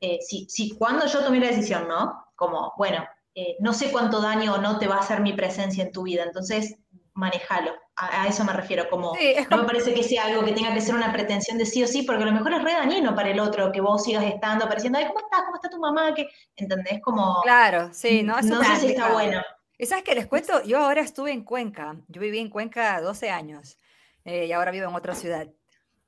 [0.00, 2.24] eh, si, si cuando yo tomé la decisión, ¿no?
[2.36, 5.84] Como, bueno, eh, no sé cuánto daño o no te va a hacer mi presencia
[5.84, 6.76] en tu vida, entonces
[7.14, 7.72] manejalo.
[7.96, 10.44] A, a eso me refiero, como Sí, es no como- me parece que sea algo
[10.44, 12.62] que tenga que ser una pretensión de sí o sí, porque a lo mejor es
[12.64, 15.42] re dañino para el otro que vos sigas estando, apareciendo, ay, ¿cómo estás?
[15.44, 16.14] ¿Cómo está tu mamá?
[16.14, 17.00] que ¿Entendés?
[17.02, 19.42] Como, claro, sí, no, eso no sé si está bueno.
[19.78, 23.30] Y sabes que les cuento, yo ahora estuve en Cuenca, yo viví en Cuenca 12
[23.30, 23.76] años
[24.24, 25.48] eh, y ahora vivo en otra ciudad.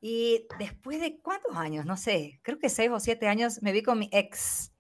[0.00, 3.82] Y después de cuántos años, no sé, creo que 6 o 7 años, me vi
[3.82, 4.70] con mi ex.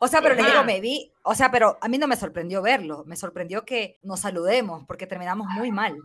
[0.00, 2.62] O sea, pero les digo, me vi, o sea, pero a mí no me sorprendió
[2.62, 5.96] verlo, me sorprendió que nos saludemos porque terminamos muy mal.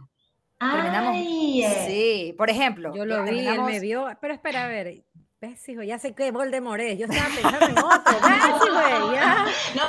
[0.59, 4.07] Terminamos- Ay, eh, Sí, por ejemplo, Yo lo vi, él me vio.
[4.21, 5.03] Pero espera, a ver.
[5.41, 5.81] ¿Ves, hijo?
[5.83, 6.97] Ya sé que Voldemort es.
[6.97, 8.13] Yo estaba pensando en otro.
[8.13, 9.13] ¿Ves, güey?
[9.13, 9.45] Ya.
[9.75, 9.83] no,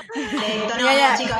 [0.76, 1.16] no, Ya, ya.
[1.16, 1.38] chicos,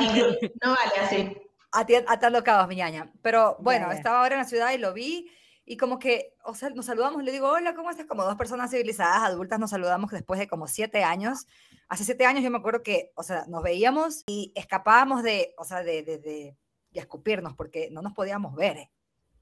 [0.62, 1.36] no vale así.
[1.72, 3.10] ati- atando cabos, mi ñaña.
[3.22, 3.94] Pero bueno, ya.
[3.96, 5.28] estaba ahora en la ciudad y lo vi
[5.66, 8.06] y como que, o sea, nos saludamos y le digo, hola, ¿cómo estás?
[8.06, 11.46] Como dos personas civilizadas, adultas, nos saludamos después de como siete años.
[11.88, 15.64] Hace siete años yo me acuerdo que, o sea, nos veíamos y escapábamos de, o
[15.64, 16.56] sea, de, de, de-
[16.90, 18.76] de escupirnos porque no nos podíamos ver.
[18.76, 18.90] eh.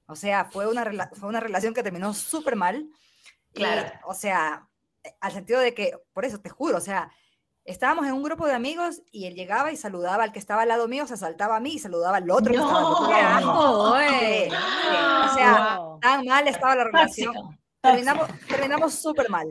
[0.07, 2.89] O sea, fue una, fue una relación que terminó súper mal.
[3.53, 3.91] Y, Claro.
[4.05, 4.67] o sea,
[5.19, 7.11] al sentido de que, por eso te juro, o sea,
[7.65, 10.67] estábamos en un grupo de amigos y él llegaba y saludaba al que estaba al
[10.67, 13.91] lado mío, se saltaba a mí y saludaba al otro que estaba al otro No.
[13.91, 15.99] O sea, Wow.
[15.99, 17.33] tan mal estaba la relación.
[17.33, 17.55] Tóxico.
[17.81, 19.47] terminamos, terminamos súper mal.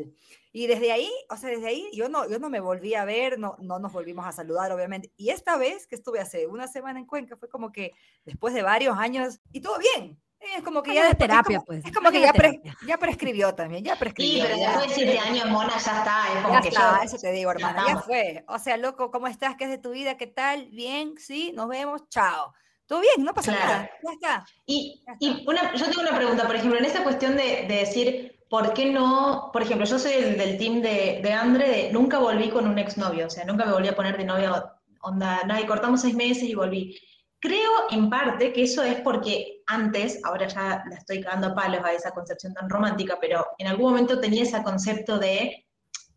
[0.54, 3.38] Y desde ahí, o sea, desde ahí yo no, yo no me volví a ver,
[3.38, 5.10] no, no nos volvimos a saludar, obviamente.
[5.16, 7.92] Y esta vez que estuve hace una semana en Cuenca, fue como que
[8.26, 10.20] después de varios años, y todo bien.
[10.56, 11.84] Es como que ya de terapia, es como, pues.
[11.84, 14.44] Es como que ya, pre, ya, prescribió también, ya Sí, prescribió.
[14.44, 16.24] pero ya, después de siete años, Mona, ya está.
[16.36, 18.44] Es como ya que está, yo- eso te digo, hermana, ya fue.
[18.48, 19.56] O sea, loco, ¿cómo estás?
[19.56, 20.16] ¿Qué es de tu vida?
[20.16, 20.68] ¿Qué tal?
[20.72, 22.52] Bien, sí, nos vemos, chao.
[22.86, 23.66] Todo bien, no pasa Claro.
[23.68, 24.46] nada, ya está.
[24.66, 25.24] Y, Ya está.
[25.24, 28.74] y una, yo tengo una pregunta, por ejemplo, en esa cuestión de, de decir, ¿por
[28.74, 29.50] qué no?
[29.52, 32.78] Por ejemplo, yo soy el del team de, de Andre, de nunca volví con un
[32.78, 36.14] exnovio, o sea, nunca me volví a poner de novia, onda, nada, y cortamos seis
[36.14, 36.98] meses y volví.
[37.40, 41.84] Creo en parte que eso es porque antes, ahora ya la estoy cagando a palos
[41.84, 45.66] a esa concepción tan romántica, pero en algún momento tenía ese concepto de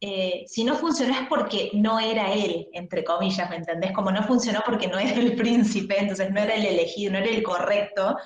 [0.02, 3.92] eh, si no funcionó es porque no era él, entre comillas, ¿me entendés?
[3.94, 7.30] Como no funcionó porque no era el príncipe, entonces no era el elegido, no era
[7.30, 8.18] el correcto,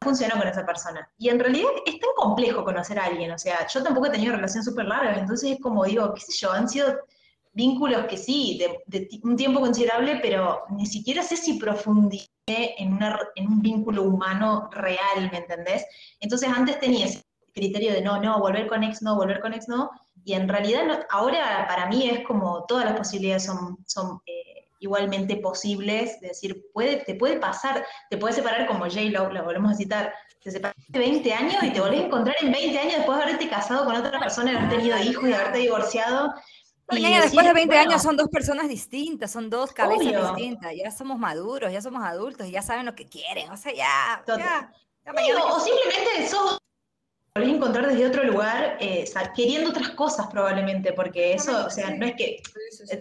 [0.00, 1.08] funcionó con esa persona.
[1.18, 4.34] Y en realidad es tan complejo conocer a alguien, o sea, yo tampoco he tenido
[4.34, 6.96] relación súper largas, entonces es como digo, qué sé yo, han sido
[7.52, 12.28] vínculos que sí, de, de un tiempo considerable, pero ni siquiera sé si profundicé
[12.78, 15.84] en, una, en un vínculo humano real, ¿me entendés?
[16.20, 19.68] Entonces antes tenía ese criterio de no, no, volver con ex no, volver con ex
[19.68, 19.90] no,
[20.24, 24.68] y en realidad no- ahora para mí es como todas las posibilidades son, son eh,
[24.78, 29.72] igualmente posibles, de decir, puede, te puede pasar, te puedes separar como J-Lo, la volvemos
[29.72, 33.18] a citar, te separaste 20 años y te volvés a encontrar en 20 años después
[33.18, 36.32] de haberte casado con otra persona, haber tenido hijos y haberte divorciado.
[36.90, 40.34] Después de 20 bueno, años son dos personas distintas, son dos cabezas Obvio.
[40.34, 43.72] distintas, ya somos maduros, ya somos adultos y ya saben lo que quieren, o sea,
[43.72, 44.38] ya, Total.
[44.40, 44.72] ya,
[45.04, 46.58] ya Sí, mañana o, que- simplemente sos
[47.34, 49.04] volvés a encontrar desde otro lugar, eh,
[49.36, 53.00] queriendo otras cosas probablemente, porque eso, o sea, no es que Sí, sí, sí, eh,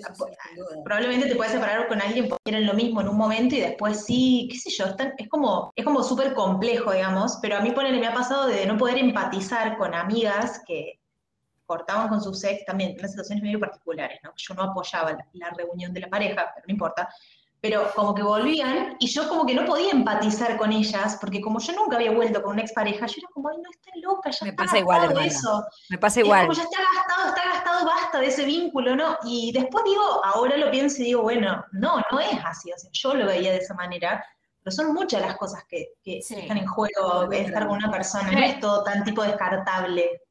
[0.83, 4.05] probablemente te puedes separar con alguien porque quieren lo mismo en un momento y después
[4.05, 7.71] sí, qué sé yo, están- es como es como súper complejo, digamos, pero a mí
[7.71, 10.98] ponele, me ha pasado de no poder empatizar con amigas que
[11.69, 14.31] cortaban con sus ex también, en situaciones medio particulares, ¿no?
[14.35, 17.07] Yo no apoyaba la, la reunión de la pareja, pero no importa,
[17.61, 21.59] pero como que volvían y yo como que no podía empatizar con ellas, porque como
[21.59, 24.45] yo nunca había vuelto con una expareja, yo era como, ay, no, está loca, ya
[24.45, 25.27] Me está pasa igual, gastado hermana.
[25.39, 25.65] eso.
[25.89, 26.41] Me pasa Es igual.
[26.47, 29.17] como ya está gastado, está gastado, basta de ese vínculo, ¿no?
[29.25, 32.89] Y después digo, ahora lo pienso y digo, bueno, no, no es así, o sea,
[32.93, 34.25] yo lo veía de esa manera,
[34.63, 36.35] pero son muchas las cosas que, que Sí.
[36.35, 40.21] están en juego de estar con una persona, no es todo tan tipo descartable.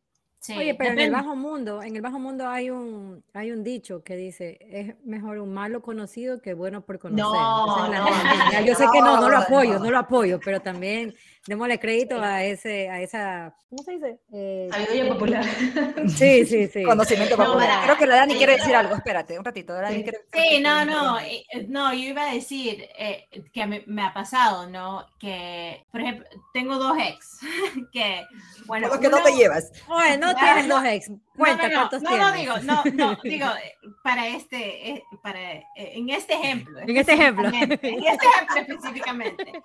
[0.49, 1.11] Sí, Oye, pero en el depende.
[1.11, 5.39] bajo mundo, en el bajo mundo hay un, hay un dicho que dice, es mejor
[5.39, 7.23] un malo conocido que bueno por conocer.
[7.23, 10.61] No, la no, no, Yo sé que no, no lo apoyo, no lo apoyo, pero
[10.61, 11.15] también
[11.49, 14.19] démosle crédito a ese, a esa, ¿cómo se dice?
[14.35, 15.45] Eh, Sabiduría popular.
[16.09, 16.83] sí, sí, sí.
[16.83, 17.85] Conocimiento No, popular.
[17.85, 20.03] Creo que la Dani sí, quiere pero- decir algo, espérate, un ratito, Dani Sí.
[20.03, 24.03] quiere- Sí, no, no, eh, eh, no, yo iba a decir eh, que me, me
[24.03, 25.07] ha pasado, ¿no?
[25.19, 27.39] Que, por ejemplo, tengo dos ex,
[27.93, 28.27] que,
[28.67, 29.73] bueno, Por lo que no te llevas.
[29.89, 31.11] Oye, no No, tienes no, dos ex.
[31.35, 32.27] Cuenta no, no, cuántos no, tienes.
[32.27, 32.83] no, digo, no,
[33.15, 36.79] no, digo, eh, para este, eh, para, eh, en este ejemplo.
[36.81, 37.49] En este ejemplo.
[37.49, 39.53] En este ejemplo específicamente.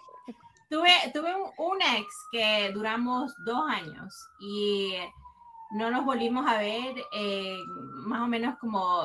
[0.74, 4.96] Tuve, tuve un, un ex que duramos dos años y
[5.70, 7.60] no nos volvimos a ver eh,
[8.08, 9.04] más o menos como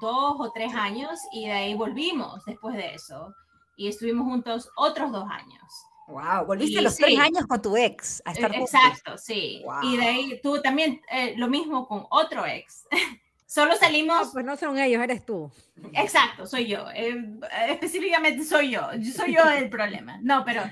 [0.00, 3.34] dos o tres años y de ahí volvimos después de eso
[3.76, 5.62] y estuvimos juntos otros dos años.
[6.08, 8.74] Wow, volviste Y a los tres años con tu ex a estar Eh, juntos.
[8.74, 9.62] Exacto, sí.
[9.82, 12.86] Y de ahí tú también eh, lo mismo con otro ex.
[13.52, 15.50] Solo No, salimos, pues no son ellos, eres tú.
[15.94, 16.88] exacto, soy yo.
[16.94, 17.16] eh,
[17.68, 18.82] específicamente soy yo.
[18.96, 20.20] yo- Soy yo el problema.
[20.22, 20.62] No, pero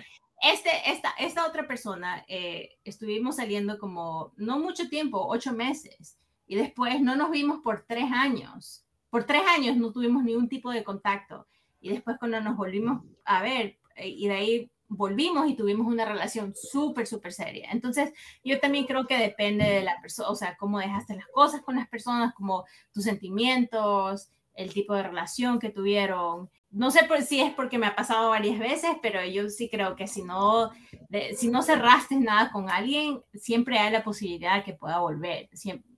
[0.41, 6.55] este, esta, esta otra persona eh, estuvimos saliendo como no mucho tiempo, ocho meses, y
[6.55, 8.85] después no nos vimos por tres años.
[9.11, 11.49] Por tres años no tuvimos ningún tipo de contacto.
[11.81, 16.05] Y después cuando nos volvimos a ver, eh, y de ahí volvimos y tuvimos una
[16.05, 17.71] relación súper, súper seria.
[17.73, 18.13] Entonces,
[18.45, 21.77] yo también creo que depende de la persona, o sea, cómo dejaste las cosas con
[21.77, 26.51] las personas, como tus sentimientos, el tipo de relación que tuvieron.
[26.71, 29.95] No sé por, si es porque me ha pasado varias veces, pero yo sí creo
[29.97, 30.71] que si no,
[31.09, 35.49] de- si no cerraste nada con alguien, siempre hay la posibilidad que pueda volver.
[35.53, 35.89] Siempre,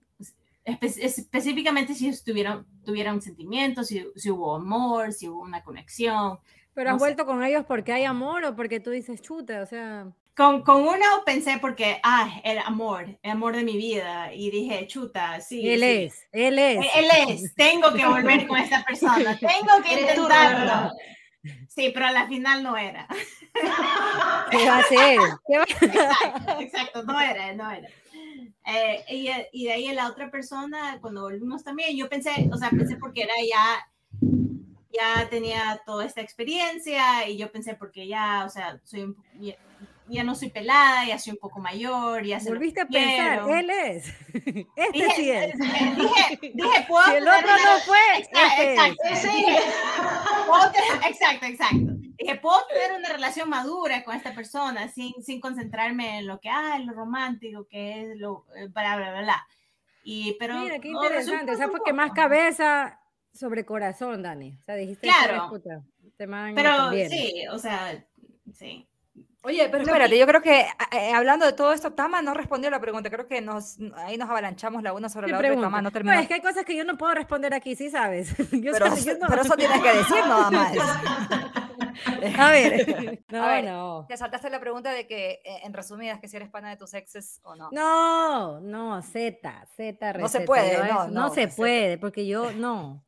[0.65, 6.39] espe- específicamente si estuvieron, tuvieron sentimientos, si, si hubo amor, si hubo una conexión.
[6.73, 7.05] Pero No has sé.
[7.05, 10.07] vuelto con ellos porque hay amor o porque tú dices chuta, o sea.
[10.35, 14.33] Con, con uno pensé porque, ah, el amor, el amor de mi vida.
[14.33, 15.69] Y dije, chuta, sí.
[15.69, 15.85] Él sí.
[15.85, 16.77] es, él es.
[16.95, 20.91] Él él es, tengo que volver con esta persona, tengo que intentarlo.
[21.67, 23.07] Sí, pero a la final no era.
[24.51, 27.87] ¿Qué va a va- Exacto, exacto, no era, no era.
[28.65, 32.69] Eh, y, y de ahí la otra persona, cuando volvimos también, yo pensé, o sea,
[32.69, 33.87] pensé porque era ya,
[34.91, 39.55] ya tenía toda esta experiencia y yo pensé porque ya, o sea, soy un, ya-
[40.07, 43.69] ya no soy pelada, ya soy un poco mayor, ya se Volviste a pensar, él
[43.69, 44.07] es.
[44.75, 45.57] Este Dije, sí es.
[45.57, 48.79] dije, dije, puedo Si el otro una- no fue, Exacto, este es.
[48.79, 49.61] exacto, Ese-
[50.47, 51.91] puedo tener- exacto, exacto.
[52.17, 56.49] Dije, puedo tener una relación madura con esta persona sin, sin concentrarme en lo que,
[56.49, 59.47] ah, lo romántico, que es lo, eh, bla, bla, bla, bla.
[60.03, 61.51] Y, pero, Mira, qué interesante.
[61.53, 62.99] O sea, resulta fue que un más cabeza
[63.33, 64.57] sobre corazón, Dani.
[64.59, 65.35] O sea, dijiste, Claro.
[65.35, 65.81] "Sabes, puta,
[66.27, 67.09] me Pero conviene".
[67.09, 68.03] sí, o sea,
[68.53, 68.87] sí.
[69.43, 72.79] Oye, pero espérate, yo creo que eh, hablando de todo esto, Tama no respondió la
[72.79, 73.09] pregunta.
[73.09, 75.65] Creo que nos ahí nos avalanchamos la una sobre ¿Qué la otra y pregunta?
[75.65, 76.19] Tama no No, terminó.
[76.19, 78.35] es que hay cosas que yo no puedo responder aquí, sí sabes.
[78.51, 80.77] Yo pero, yo no- pero eso tienes que decir nada más.
[82.37, 84.05] A ver, no, A ver, no.
[84.07, 86.93] Te saltaste la pregunta de que, eh, en resumidas, que si eres pana de tus
[86.93, 87.69] exes o no.
[87.71, 93.03] No, no, Z, Z, No se puede, no, eso- no, se puede, porque yo no.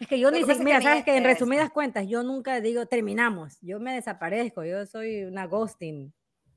[0.00, 2.22] Es que yo ni que siquiera, que mira, mi sabes que en resumidas cuentas, yo
[2.22, 6.12] nunca digo terminamos, yo me desaparezco, yo soy una ghosting,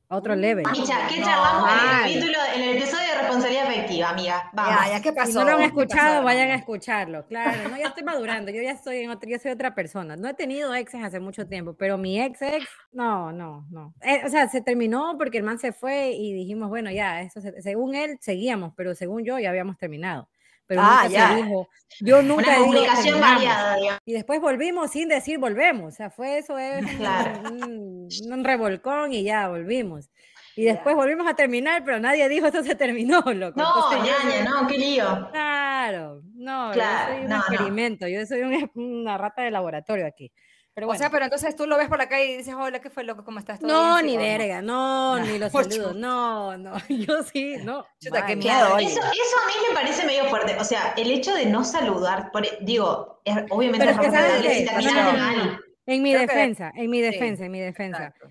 [0.09, 0.65] a otro level.
[0.69, 1.69] Micha, ¿qué No, charlamos
[2.05, 4.49] en el en el episodio de responsabilidad afectiva, amiga?
[4.51, 4.85] Vamos.
[4.85, 5.31] Ya, ya, ¿qué pasó?
[5.31, 7.69] Si no lo han ¿Qué escuchado, pasó, vayan a escucharlo, claro.
[7.69, 10.17] No, ya estoy madurando, yo ya estoy en otra, yo soy otra persona.
[10.17, 13.93] No he tenido exes hace mucho tiempo, pero mi ex ex, no, no, no.
[14.01, 17.39] Eh, o sea, se terminó porque el man se fue y dijimos, bueno, ya, eso
[17.39, 20.27] se- según él seguíamos, pero según yo ya habíamos terminado.
[20.71, 21.27] Pero Ah, nunca ya.
[21.29, 23.99] se dijo, yo nunca Una digo comunicación variada.
[24.05, 25.93] Y después volvimos sin decir volvemos.
[25.93, 27.41] O sea, fue eso, es un, Claro.
[27.51, 30.09] un- un revolcón y ya volvimos.
[30.55, 30.73] Y Ya.
[30.75, 33.59] después volvimos a terminar, pero nadie dijo esto se terminó, loco.
[33.59, 35.29] No, Entonces, yo- ñaña, no, qué lío.
[35.33, 37.41] Claro, no, Claro, yo soy un no, no.
[37.41, 38.71] experimento, yo soy un-
[39.03, 40.31] una rata de laboratorio aquí.
[40.73, 42.79] Pero O bueno, sea, pero entonces tú lo ves por la calle y dices, hola,
[42.79, 43.25] ¿qué fue, loco?
[43.25, 43.59] ¿Cómo estás?
[43.59, 44.05] ¿Todo no, bien?
[44.05, 47.85] ni Sí, o verga, no, No, ni los saludos, no, no, yo sí, no.
[47.99, 50.55] Chuta, qué miedo, eso, eso a mí me parece medio fuerte.
[50.59, 54.43] O sea, el hecho de no saludar, por- digo, es, obviamente Pero es que, ¿sabes
[54.43, 54.93] responsable qué?
[54.93, 55.59] No, no, no.
[55.87, 57.97] En mi Creo que- defensa, en mi sí, defensa, en mi defensa.
[58.07, 58.29] Exacto.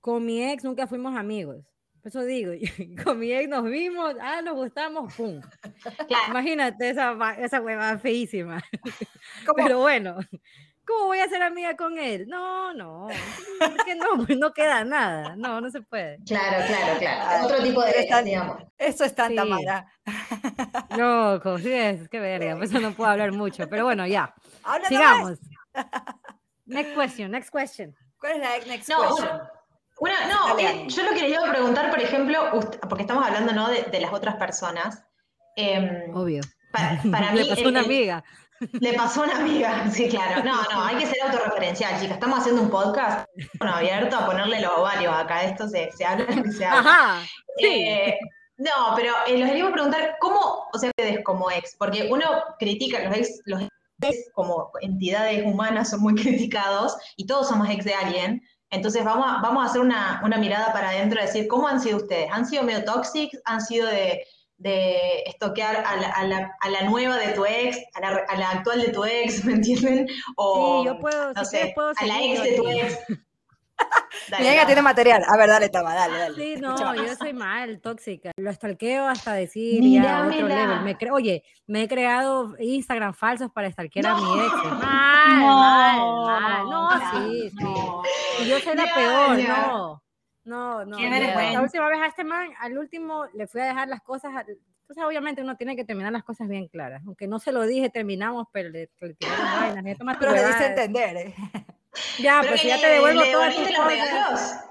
[0.00, 1.64] Con mi ex nunca fuimos amigos.
[2.02, 2.52] Por eso digo,
[3.04, 5.40] con mi ex nos vimos, ah, nos gustamos, pum.
[6.08, 8.60] Claro, Imagínate esa, esa hueva feísima.
[9.46, 9.54] ¿Cómo?
[9.56, 10.16] Pero bueno,
[10.88, 12.26] ¿cómo voy a ser amiga con él?
[12.28, 16.18] No, no, es que no, pues no queda nada, no, no se puede.
[16.26, 17.22] claro, claro, claro.
[17.28, 18.62] Ay, Otro tipo de digamos.
[18.78, 19.36] Eso es tan Sí.
[19.36, 19.86] Tamara.
[20.96, 24.88] Loco, sí es, qué verga, por eso no puedo hablar mucho, pero bueno, ya, nomás.
[24.88, 25.38] sigamos.
[26.66, 27.94] Next question, next question.
[28.20, 29.40] ¿Cuál es la next No, question?
[30.00, 32.50] Una, no, eh, yo lo que les iba a preguntar, por ejemplo,
[32.88, 33.68] porque estamos hablando ¿no?
[33.68, 35.04] de, de las otras personas.
[35.56, 36.40] em, Obvio.
[36.72, 38.24] para, para Le mí, pasó el- una el- amiga.
[38.72, 40.42] Le pasó a una amiga, sí, claro.
[40.44, 42.14] No, no, hay que ser autorreferencial, chicas.
[42.14, 45.44] Estamos haciendo un podcast bueno, abierto a ponerle los ovarios acá.
[45.44, 46.90] Esto se, se habla se habla.
[46.90, 47.22] Ajá,
[47.58, 47.66] sí.
[47.66, 48.18] Eh,
[48.56, 51.76] no, pero eh, les iba a preguntar, ¿cómo, o sea, ustedes como ex?
[51.78, 52.26] Porque uno
[52.58, 53.62] critica, los ex, los
[54.02, 58.42] ex como entidades humanas son muy criticados y todos somos ex de alguien.
[58.70, 61.98] Entonces vamos a, vamos a hacer una, una mirada para adentro, decir, ¿cómo han sido
[61.98, 62.28] ustedes?
[62.32, 63.40] ¿Han sido medio tóxicos?
[63.44, 64.24] ¿Han sido de,
[64.58, 68.36] de estoquear a la, a, la, a la nueva de tu ex, a la, a
[68.36, 70.06] la actual de tu ex, ¿me entienden?
[70.36, 72.98] O, Sí, yo puedo, no si quieres sé, puedo a la ex de tu ex.
[74.28, 74.66] Dale, Mira, ella dale.
[74.66, 75.22] tiene material.
[75.26, 76.34] A ver, dale, Tama, dale, dale.
[76.34, 76.96] Sí, no, Escuchamos.
[77.06, 78.32] yo soy mal, tóxica.
[78.36, 80.80] Lo stalkeo hasta decir ya otro level.
[80.82, 84.44] Me cre- Oye, me he creado Instagram falsos para stalkear a mi No.
[84.44, 84.52] ex.
[84.64, 86.68] Mal, mal, mal.
[86.68, 86.88] No,
[87.30, 87.56] sí, sí.
[87.60, 88.02] no.
[88.40, 90.02] Y yo soy la peor, no.
[90.48, 90.96] No, no.
[90.96, 91.10] Qué no.
[91.10, 91.60] La vergüenza.
[91.62, 94.34] última vez a este man, al último, le fui a dejar las cosas.
[94.34, 97.02] a- Entonces, obviamente, uno tiene que terminar las cosas bien claras.
[97.06, 99.84] Aunque no se lo dije, terminamos, pero le, le tiré las vainas.
[99.84, 100.66] Ya, toma tu Pero le huevada.
[100.66, 101.34] entender, ¿eh?
[102.18, 104.08] Ya, Pero pues que ya le- te devuelvo le todas tus devolviste los cosas.
[104.08, 104.64] regalos.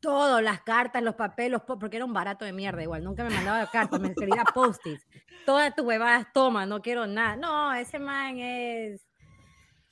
[0.00, 3.66] Todo, las cartas, los papeles, porque era un barato de mierda igual, nunca me mandaba
[3.70, 5.06] cartas, me escribía post-its.
[5.44, 7.36] Todas tus huevadas, toma, no quiero nada.
[7.36, 9.06] No, ese man es...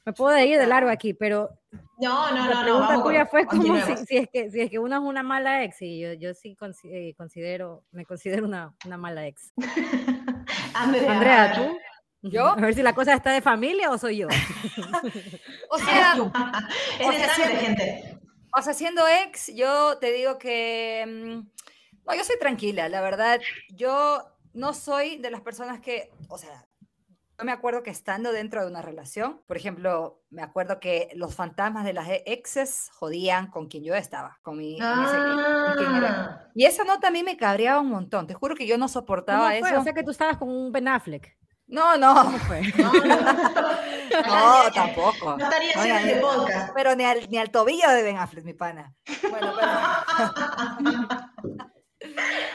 [0.09, 1.51] Me puedo ir de largo aquí, pero
[1.99, 4.71] No, no, la no, no, pregunta tuya con- fue como si, es que, si es
[4.71, 8.75] que uno es una mala ex, y yo, yo sí eh, considero, me considero una,
[8.87, 9.53] una mala ex.
[10.75, 11.79] Andrea, Andrea, ¿tú?
[12.31, 12.47] ¿Yo?
[12.47, 14.29] A ver si la cosa está de familia o soy yo.
[15.71, 18.19] O sea, O sea, siempre- gente.
[18.57, 21.05] O sea, siendo ex, yo te digo que.
[21.07, 21.49] mm,
[22.07, 23.41] No, yo soy tranquila, la verdad.
[23.77, 26.11] Yo no soy de las personas que.
[26.31, 26.65] O sea,
[27.39, 31.35] yo me acuerdo que estando dentro de una relación, por ejemplo, me acuerdo que los
[31.35, 34.77] fantasmas de las exes jodían con quien yo estaba, con mi.
[34.77, 36.11] en ese- con quien era.
[36.11, 38.27] Ah, Y esa nota a mí me cabreaba un montón.
[38.27, 39.71] Te juro que yo no ¿Cómo soportaba fue?
[39.71, 39.81] eso.
[39.81, 41.37] O sea que tú estabas con un Ben Affleck.
[41.69, 42.63] No, no, ¿Cómo fue?
[42.79, 43.33] no, no, no.
[44.65, 45.37] no, tampoco.
[45.37, 46.21] No estaría No, ya.
[46.21, 46.73] podcast.
[46.75, 48.95] Pero ni al, ni al tobillo de Ben Affleck, mi pana.
[49.31, 49.69] Bueno, pero.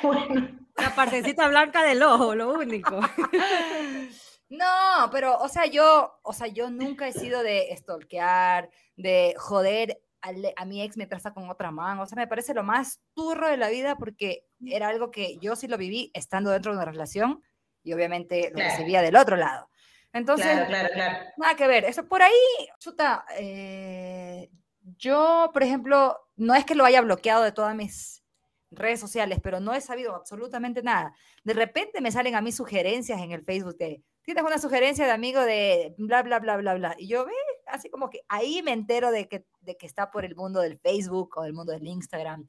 [0.02, 3.00] Bueno, La partecita blanca del ojo, lo único.
[4.58, 10.00] No, pero, o sea, yo, o sea, yo nunca he sido de stalkear, de joder
[10.22, 12.00] al- a mi ex mientras está con otra man.
[12.00, 15.56] O sea, me parece lo más turro de la vida porque era algo que yo
[15.56, 17.42] sí lo viví estando dentro de una relación
[17.84, 18.70] y obviamente lo Claro.
[18.70, 19.70] recibía del otro lado.
[20.14, 21.26] Entonces, claro, claro.
[21.38, 21.86] nada que ver.
[21.86, 22.32] Eso por ahí,
[22.80, 24.52] chuta, eh,
[24.98, 28.24] yo, por ejemplo, no es que lo haya bloqueado de todas mis
[28.70, 31.16] redes sociales, pero no he sabido absolutamente nada.
[31.44, 35.12] De repente me salen a mí sugerencias en el Facebook de, tienes una sugerencia de
[35.12, 36.96] amigo de bla, bla, bla, bla, bla.
[36.98, 37.34] Y yo, ve,
[37.68, 40.80] así como que ahí me entero de que, de que está por el mundo del
[40.80, 42.48] Facebook o del mundo del Instagram.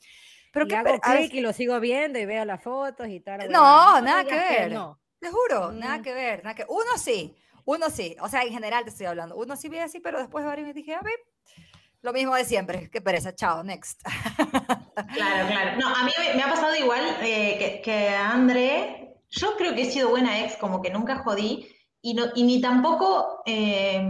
[0.53, 3.51] Pero y que, hago clic y lo sigo viendo y veo las fotos y tal.
[3.51, 4.73] No, nada que ver.
[4.73, 5.01] no.
[5.19, 6.03] Te juro, nada Mm.
[6.03, 7.35] que ver, nada que Uno sí,
[7.65, 9.37] uno sí, o sea, en general te estoy hablando.
[9.37, 11.19] Uno sí ve así, pero después de varios me dije, a ver,
[12.03, 14.03] lo mismo de siempre, qué pereza, chao, next.
[15.13, 15.79] Claro, claro.
[15.81, 19.04] No, a mí me, ha pasado igual eh, que, que André.
[19.37, 21.69] Yo creo que he sido buena ex, como que nunca jodí,
[22.03, 24.03] y, no, y ni tampoco eh,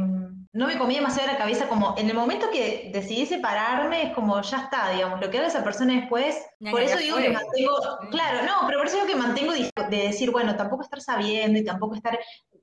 [0.53, 4.41] no me comí demasiado la cabeza, como en el momento que decidí separarme, es como
[4.43, 6.37] ya está, digamos, lo que haga esa persona después.
[6.61, 7.25] Ya, por ya, eso ya digo fue.
[7.27, 8.09] que mantengo, Sí.
[8.11, 11.59] claro, no, pero por eso digo que mantengo de, de decir, bueno, tampoco estar sabiendo
[11.59, 12.19] y tampoco estar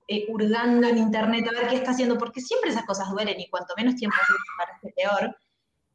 [0.08, 3.50] eh, hurgando en internet a ver qué está haciendo, porque siempre esas cosas duelen y
[3.50, 5.36] cuanto menos tiempo hace, parece peor.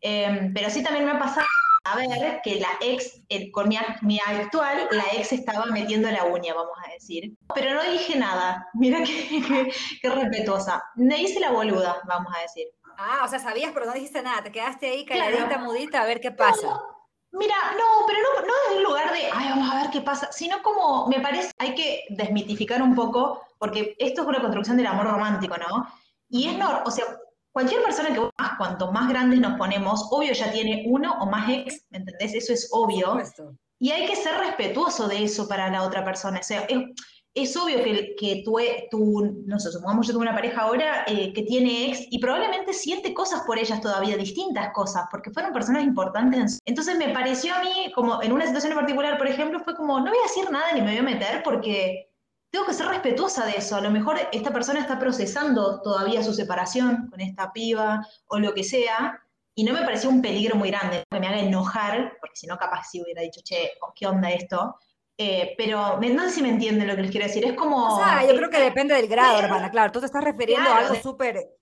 [0.01, 1.47] Eh, pero sí también me ha pasado
[1.93, 6.11] a ver que la ex, el- con mi, ac- mi actual, la ex estaba metiendo
[6.11, 7.33] la uña, vamos a decir.
[7.55, 9.73] Pero no dije nada, mira qué,
[10.03, 10.83] respetuosa.
[10.97, 12.67] Me hice la boluda, vamos a decir.
[12.99, 15.25] Ah, o sea, sabías, pero no dijiste nada, te quedaste ahí Claro.
[15.37, 16.81] calladita, mudita, a ver qué pasa.
[17.33, 20.33] Mira, no, pero no, no desde un lugar de, ay, vamos a ver qué pasa,
[20.33, 24.87] sino como, me parece, hay que desmitificar un poco, porque esto es una construcción del
[24.87, 25.87] amor romántico, ¿no?
[26.31, 27.05] Y es, no, o sea,
[27.57, 31.49] cualquier persona que más, cuanto más grandes nos ponemos, obvio ya tiene uno o más
[31.49, 32.35] ex, ¿me entendés?
[32.35, 33.19] Eso es obvio.
[33.79, 36.41] Y hay que ser respetuoso de eso para la otra persona.
[36.41, 36.79] O sea, es,
[37.33, 38.59] es obvio que, que tú,
[38.91, 42.75] tú, no sé, supongamos yo tengo una pareja ahora eh, que tiene ex y probablemente
[42.75, 46.59] siente cosas por ellas todavía, distintas cosas, porque fueron personas importantes.
[46.67, 49.99] Entonces me pareció a mí, como en una situación en particular, por ejemplo, fue como,
[50.01, 52.11] no voy a decir nada ni me voy a meter porque
[52.51, 53.77] tengo que ser respetuosa de eso.
[53.77, 58.55] A lo mejor esta persona está procesando todavía su separación con esta piba o lo
[58.55, 59.21] que sea,
[59.59, 62.59] y no me pareció un peligro muy grande que me haga enojar, porque si no,
[62.59, 64.77] capaz sí hubiera dicho, che, ¿qué onda esto?
[65.17, 67.43] Eh, pero no sé si me entienden lo que les quiero decir.
[67.47, 67.95] Es como.
[67.95, 70.79] O sea, yo creo que depende del grado, hermana, claro, tú te estás refiriendo a
[70.79, 71.57] algo súper...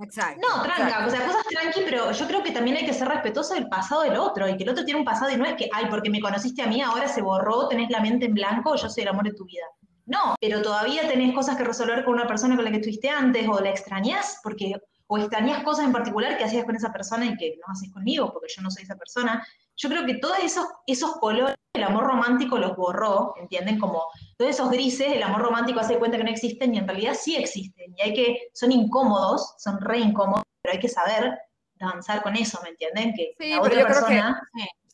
[0.00, 0.40] Exacto.
[0.40, 1.08] No, tranca, exacto.
[1.08, 4.02] o sea, cosas tranqui, pero yo creo que también hay que ser respetuoso del pasado
[4.02, 6.08] del otro y que el otro tiene un pasado y no es que, ay, porque
[6.08, 9.08] me conociste a mí, ahora se borró, tenés la mente en blanco, yo soy el
[9.08, 9.64] amor de tu vida.
[10.08, 13.46] No, pero todavía tenés cosas que resolver con una persona con la que estuviste antes
[13.46, 14.72] o la extrañás porque
[15.06, 18.32] o extrañás cosas en particular que hacías con esa persona y que no haces conmigo
[18.32, 19.46] porque yo no soy esa persona.
[19.76, 23.78] Yo creo que todos esos, esos colores el amor romántico los borró, ¿entienden?
[23.78, 24.02] Como
[24.36, 27.36] todos esos grises, el amor romántico hace cuenta que no existen y en realidad sí
[27.36, 27.94] existen.
[27.96, 31.38] Y hay que, son incómodos, son re incómodos, pero hay que saber
[31.80, 33.14] avanzar con eso, ¿me entienden?
[33.14, 34.42] Que Sí, la otra creo que- persona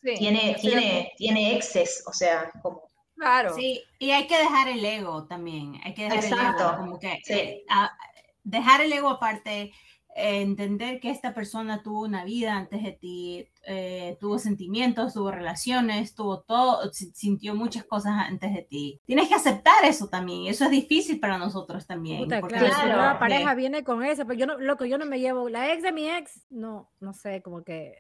[0.03, 2.83] Sí, tiene, tiene, tiene exes, o sea, como...
[3.17, 3.55] Claro.
[3.55, 6.99] Sí, y hay que dejar el ego también, hay que dejar el Exacto, ego, como
[6.99, 7.35] que sí.
[7.35, 7.97] eh, a-
[8.43, 9.73] dejar el ego aparte,
[10.17, 15.31] eh, entender que esta persona tuvo una vida antes de ti, eh, tuvo sentimientos, tuvo
[15.31, 19.01] relaciones, tuvo todo, si- sintió muchas cosas antes de ti.
[19.07, 22.19] Tienes que aceptar eso también, eso es difícil para nosotros también.
[22.25, 24.99] Puta, porque claro, Claro, nueva de- pareja viene con eso, pero yo no, loco, yo
[24.99, 27.95] no me llevo, la ex de mi ex, no, no sé, como que,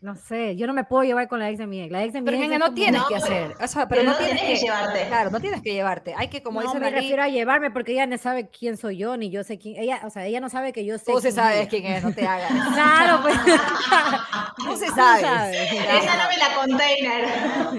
[0.00, 2.12] no sé, yo no me puedo llevar con la ex de mi ex, la ex
[2.12, 3.54] de mi Pero ex es no tienes No, que pero- hacer.
[3.62, 5.06] O sea, pero, Pero no, no tienes tenés que llevarte.
[5.06, 6.14] Claro, no tienes que llevarte.
[6.16, 8.96] Hay que, como no dice me refiero a llevarme porque ella no sabe quién soy
[8.98, 11.18] yo, ni yo sé quién, ella, o sea, ella no sabe que yo sé tú
[11.18, 11.68] sí quién sabes ella.
[11.68, 12.50] quién es, no te hagas.
[12.74, 13.36] Claro, pues.
[14.56, 15.72] Tú sí Tú sabes.
[15.72, 17.28] Esa no me la container.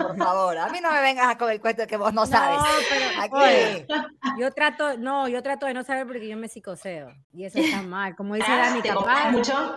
[0.02, 2.58] Por favor, a mí no me vengas con el cuento de que vos no sabes.
[2.58, 3.36] No, pero Aquí.
[3.36, 3.88] oye,
[4.40, 7.82] yo trato, no, yo trato de no saber porque yo me psicoseo y eso está
[7.82, 8.16] mal.
[8.16, 9.76] Como dice Dani, ¿Te compras capaz, mucho?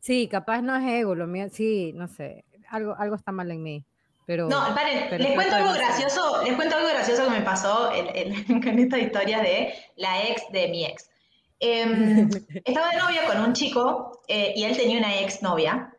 [0.00, 3.62] sí, capaz no es ego, lo mío, sí, no sé, algo, algo está mal en
[3.62, 3.84] mí,
[4.26, 4.48] pero.
[4.48, 8.08] No, paren, pero les cuento algo gracioso, les cuento algo gracioso que me pasó en,
[8.14, 11.08] en- con esta historia de la ex de mi ex.
[11.58, 12.28] Em,
[12.64, 15.90] estaba de novia con un chico eh, y él tenía una ex novia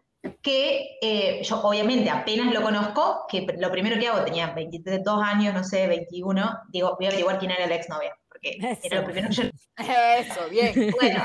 [0.41, 5.53] que eh, yo obviamente apenas lo conozco, que lo primero que hago, tenía 22 años,
[5.53, 9.05] no sé, 21, digo, voy a averiguar quién era la ex novia, porque era lo
[9.05, 9.43] primero que yo...
[9.77, 10.93] Eso, bien.
[10.99, 11.23] Bueno,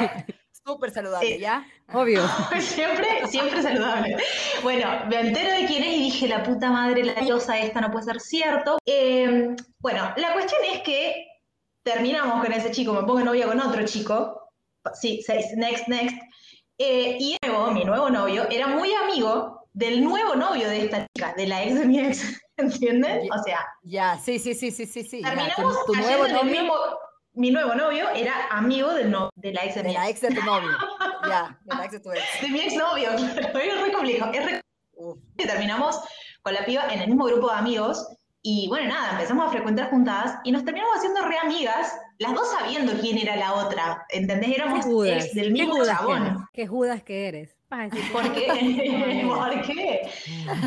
[0.65, 1.39] Súper saludable, Sí.
[1.41, 1.67] ¿ya?
[1.93, 2.23] Obvio.
[2.61, 4.17] siempre, siempre saludable.
[4.63, 7.91] Bueno, me entero de quién es y dije, la puta madre, la diosa esta no
[7.91, 8.79] puede ser cierto.
[8.87, 11.27] Eh, bueno, la cuestión es que
[11.83, 14.53] terminamos con ese chico, me pongo novia con otro chico.
[14.95, 16.17] Sí, seis, next, next.
[16.85, 21.33] Eh, y luego, mi nuevo novio era muy amigo del nuevo novio de esta chica,
[21.37, 22.43] de la ex de mi ex.
[22.57, 23.29] ¿Entienden?
[23.33, 25.23] O sea, Ya, sí, sí, sí, sí, sí, sí.
[25.23, 26.45] ya, tu, terminamos tu nuevo novio.
[26.45, 26.75] mismo.
[27.35, 30.23] mi nuevo novio era amigo del no, de la ex de, De mi la ex.
[30.25, 30.71] ex de tu novio.
[31.29, 32.23] Ya, de la ex de tu ex.
[32.43, 34.61] De mi ex novio, claro, es re complejo, es re
[35.39, 36.01] que terminamos
[36.43, 38.09] con la piba en el mismo grupo de amigos
[38.43, 42.49] y bueno, nada, empezamos a frecuentar juntadas y nos terminamos haciendo re amigas, las dos
[42.59, 44.51] sabiendo quién era la otra, ¿entendés?
[44.51, 45.25] ¿Qué Éramos Judas?
[45.25, 46.49] ex del ¿Qué mismo Judas que chabón.
[46.53, 47.57] ¿Qué Judas que eres?
[47.69, 49.25] Vas a decir, ¿Por qué?
[49.27, 50.11] ¿Por qué?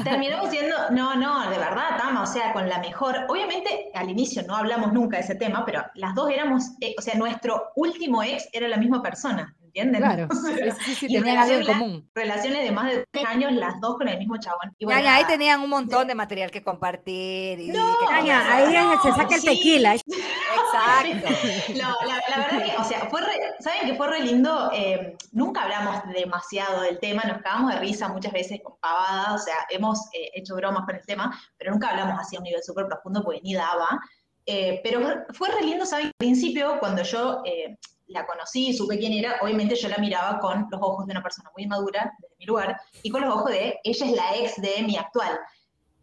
[0.04, 3.26] Terminamos siendo, no, no, de verdad, Tama, o sea, con la mejor.
[3.30, 7.02] Obviamente, al inicio no hablamos nunca de ese tema, pero las dos éramos, eh, o
[7.02, 10.02] sea, nuestro último ex era la misma persona, ¿entienden?
[10.02, 10.28] Claro.
[10.32, 10.56] O sea,
[10.86, 12.10] Sí, sí, sí, tenían algo en común.
[12.16, 14.74] Relaciones de más de tres años, las dos con el mismo chabón.
[14.78, 17.60] Y bueno, ahí tenían un montón de material que compartir.
[17.60, 19.96] Y No, que ahí se saca el tequila.
[19.96, 21.30] Exacto.
[21.76, 24.72] No, la, la verdad que, o sea, fue re- ¿saben que fue re lindo?
[24.74, 29.44] Eh, nunca hablamos demasiado del tema, nos cagamos de risa muchas veces con pavadas, o
[29.46, 32.64] sea, hemos eh, hecho bromas con el tema, pero nunca hablamos así a un nivel
[32.64, 34.00] súper profundo porque ni daba.
[34.46, 36.08] Eh, pero fue- fue re lindo, ¿saben?
[36.08, 37.78] Al principio, cuando yo eh,
[38.08, 41.52] la conocí supe quién era, obviamente yo la miraba con los ojos de una persona
[41.56, 44.84] muy madura, desde mi lugar, y con los ojos de, ella es la ex de
[44.84, 45.40] mi actual.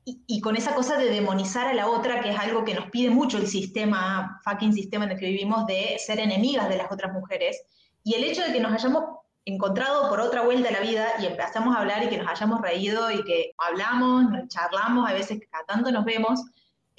[0.04, 2.90] Y, y con esa cosa de demonizar a la otra, que es algo que nos
[2.90, 6.90] pide mucho el sistema, fucking sistema en el que vivimos, de ser enemigas de las
[6.90, 7.62] otras mujeres.
[8.02, 9.04] Y el hecho de que nos hayamos
[9.44, 12.60] encontrado por otra vuelta a la vida y empezamos a hablar y que nos hayamos
[12.60, 16.40] reído y que hablamos, charlamos, a veces cada tanto nos vemos,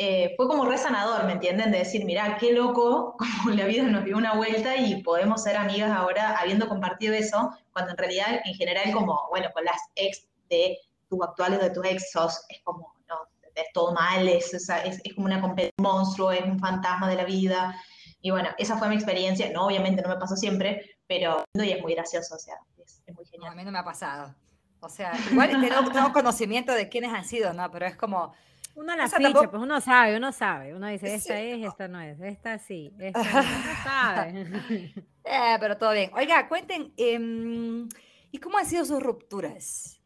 [0.06, 1.72] eh, fue como re sanador, ¿me entienden?
[1.72, 5.56] De decir, mirá, qué loco, como la vida nos dio una vuelta y podemos ser
[5.56, 10.28] amigas ahora habiendo compartido eso, cuando en realidad, en general, como, bueno, con las ex
[10.50, 10.78] de
[11.10, 13.16] tus actuales o de tus ex sos, es como, no,
[13.56, 17.24] es todo mal, es, es, es- como una un monstruo, es un fantasma de la
[17.26, 17.76] vida.
[18.22, 21.82] Y bueno, esa fue mi experiencia, no, obviamente no me pasó siempre, pero y es
[21.82, 23.56] muy gracioso, o sea, es, es muy No, a genial.
[23.56, 24.34] mí no me ha pasado.
[24.80, 27.70] O sea, igual tengo, tengo conocimiento de quiénes han sido, ¿no?
[27.72, 28.34] Pero es como,
[28.76, 30.74] Uno la O sea, ficha, tampoco- pues uno sabe, uno sabe.
[30.76, 31.14] Uno dice, Sí.
[31.16, 34.94] esta es, esta no es, esta sí, esta no, uno sabe.
[35.24, 36.12] eh, pero todo bien.
[36.16, 37.88] Oiga, cuenten, em,
[38.32, 40.02] ¿y cómo han sido sus rupturas?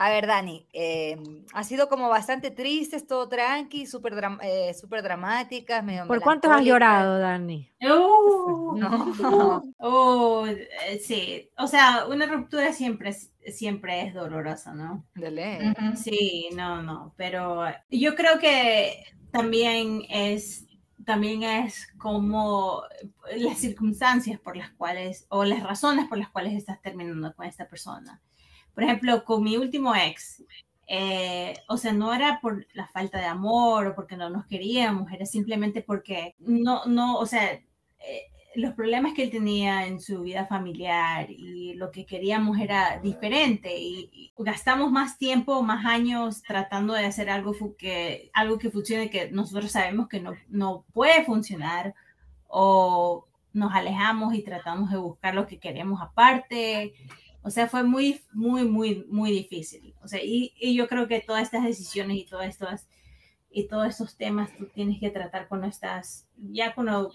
[0.00, 4.72] A ver, Dani, em, ha sido como bastante tristes, todo tranqui, súper dram- eh,
[5.02, 7.68] dramáticas, medio ¿Por cuántos has llorado, Dani?
[7.82, 9.64] Uh, No.
[9.80, 15.04] uh, eh, sí, o sea, una ruptura siempre es, siempre es dolorosa, ¿no?
[15.16, 15.74] De ley.
[15.96, 20.64] Sí, no, no, pero yo creo que también es,
[21.04, 22.82] también es como
[23.36, 27.66] las circunstancias por las cuales, o las razones por las cuales estás terminando con esta
[27.66, 28.22] persona.
[28.78, 30.44] Por ejemplo, con mi último ex,
[30.86, 35.10] eh, o sea, no era por la falta de amor o porque no nos queríamos,
[35.10, 37.62] era simplemente porque no, no, o sea, eh,
[38.54, 43.76] los problemas que él tenía en su vida familiar y lo que queríamos era diferente
[43.76, 49.10] y, y gastamos más tiempo, más años tratando de hacer algo que, algo que funcione
[49.10, 51.96] que nosotros sabemos que no, no puede funcionar
[52.46, 56.94] o nos alejamos y tratamos de buscar lo que queremos aparte.
[57.42, 59.94] O sea, fue muy, muy, muy, muy difícil.
[60.02, 62.88] O sea, y, yo creo que todas estas decisiones y todas estas
[63.50, 67.12] y todos estos temas tú tienes que tratar cuando estás, ya cuando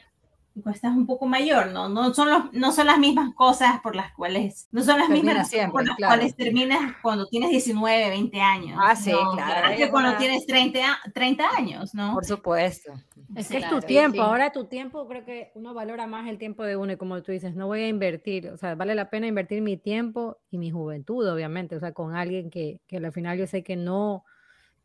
[0.71, 1.89] estás un poco mayor, ¿no?
[1.89, 5.31] No son, los, no son las mismas cosas por las cuales, no son las Termina
[5.31, 6.11] mismas siempre, por las claro.
[6.15, 8.79] cuales terminas cuando tienes 19, 20 años.
[8.81, 9.31] Ah, sí, ¿no?
[9.31, 12.13] claro, Que cuando alguna- tienes 30, a- 30 años, ¿no?
[12.13, 12.93] Por supuesto.
[13.35, 14.21] Es que es claro, tu tiempo, sí.
[14.21, 17.31] ahora tu tiempo creo que uno valora más el tiempo de uno y como tú
[17.31, 20.69] dices, no voy a invertir, o sea, vale la pena invertir mi tiempo y mi
[20.69, 24.23] juventud, obviamente, o sea, con alguien que, que al final yo sé que no,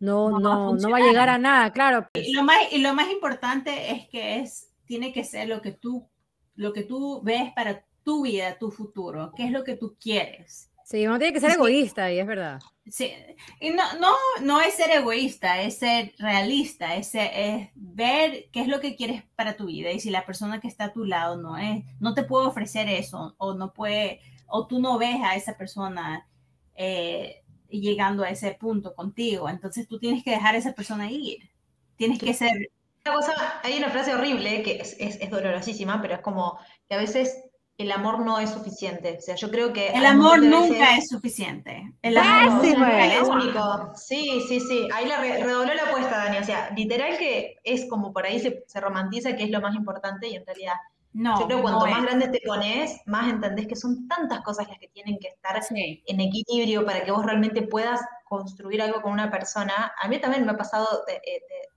[0.00, 2.06] no, No va a no, no va a llegar a nada, claro.
[2.14, 5.72] Y lo más, y lo más importante es que es, tiene que ser lo que
[5.72, 6.10] tú,
[6.56, 10.72] lo que tú ves para tu vida, tu futuro, qué es lo que tú quieres.
[10.82, 11.56] Sí, uno tiene que ser Sí.
[11.56, 12.64] egoísta y es verdad.
[12.90, 13.12] Sí,
[13.60, 18.62] y no, no, no es ser egoísta, es ser realista, es, ser- es ver qué
[18.62, 21.04] es lo que quieres para tu vida y si la persona que está a tu
[21.04, 25.16] lado no es, no te puede ofrecer eso o no puede, o tú no ves
[25.22, 26.26] a esa persona
[26.76, 31.50] eh, llegando a ese punto contigo, entonces tú tienes que dejar a esa persona ir,
[31.96, 32.70] tienes que ser,
[33.12, 36.98] cosa, hay una frase horrible que es, es- es dolorosísima, pero es como que a
[36.98, 37.44] veces
[37.76, 39.16] el amor no es suficiente.
[39.18, 43.06] O sea, yo creo que el amor nunca veces- es suficiente, el amor Sí, nunca
[43.06, 43.92] es es único.
[43.94, 44.88] Sí, sí, sí.
[44.92, 46.38] Ahí la re- redobló la apuesta, Dani.
[46.38, 49.74] O sea, literal que es como por ahí se, se romantiza que es lo más
[49.76, 50.74] importante y en realidad
[51.12, 54.40] no, yo creo que cuanto no más grande te pones, más entendés que son tantas
[54.42, 56.02] cosas las que tienen que estar Sí.
[56.06, 59.92] en equilibrio para que vos realmente puedas construir algo con una persona.
[60.02, 61.68] A mí también me ha pasado, de- de-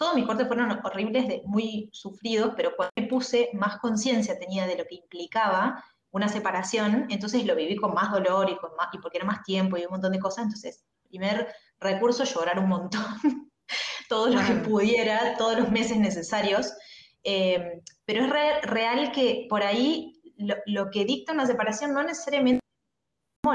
[0.00, 4.66] todos mis cortes fueron horribles, de, muy sufridos, pero cuando me puse, más conciencia tenía
[4.66, 8.88] de lo que implicaba una separación, entonces lo viví con más dolor y, con más,
[8.94, 12.70] y porque era más tiempo y un montón de cosas, entonces, primer recurso, llorar un
[12.70, 13.02] montón,
[14.08, 16.72] todo lo que pudiera, todos los meses necesarios.
[17.22, 22.02] Eh, pero es re- real que por ahí lo, lo que dicta una separación no
[22.02, 22.60] necesariamente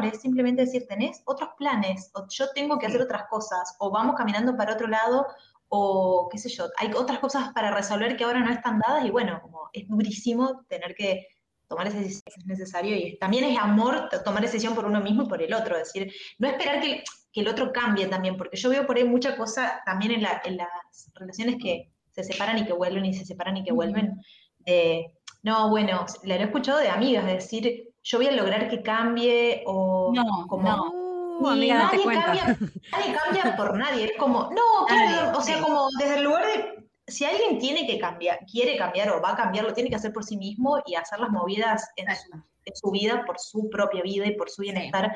[0.04, 4.16] es simplemente decir, tenés otros planes, o yo tengo que hacer otras cosas, o vamos
[4.16, 5.26] caminando para otro lado,
[5.70, 9.10] o qué sé yo, hay otras cosas para resolver que ahora no están dadas, y
[9.10, 11.28] bueno, como es durísimo tener que
[11.68, 15.02] tomar esa decisión si es necesario, y también es amor tomar esa decisión por uno
[15.02, 17.04] mismo y por el otro, es decir, no esperar que,
[17.34, 20.42] que el otro cambie también, porque yo veo por ahí mucha cosa también en, la-
[20.46, 20.68] en las
[21.16, 24.22] relaciones que se separan y que vuelven y se separan y que vuelven,
[24.60, 25.12] de,
[25.44, 29.64] no, bueno, lo he escuchado de amigas, de decir, yo voy a lograr que cambie,
[29.66, 30.64] o No, como...
[30.70, 31.05] no.
[31.40, 32.26] Uh, amiga, nadie cuenta.
[32.26, 32.58] cambia,
[32.92, 34.06] nadie cambia por nadie.
[34.06, 35.64] Es como, no, claro, Nadie, o sea, sí.
[35.64, 39.36] como desde el lugar de, si alguien tiene que cambiar, quiere cambiar o va a
[39.36, 42.48] cambiar, lo tiene que hacer por sí mismo y hacer las movidas en su, Exacto.
[42.66, 45.16] en su vida, por su propia vida y por su bienestar.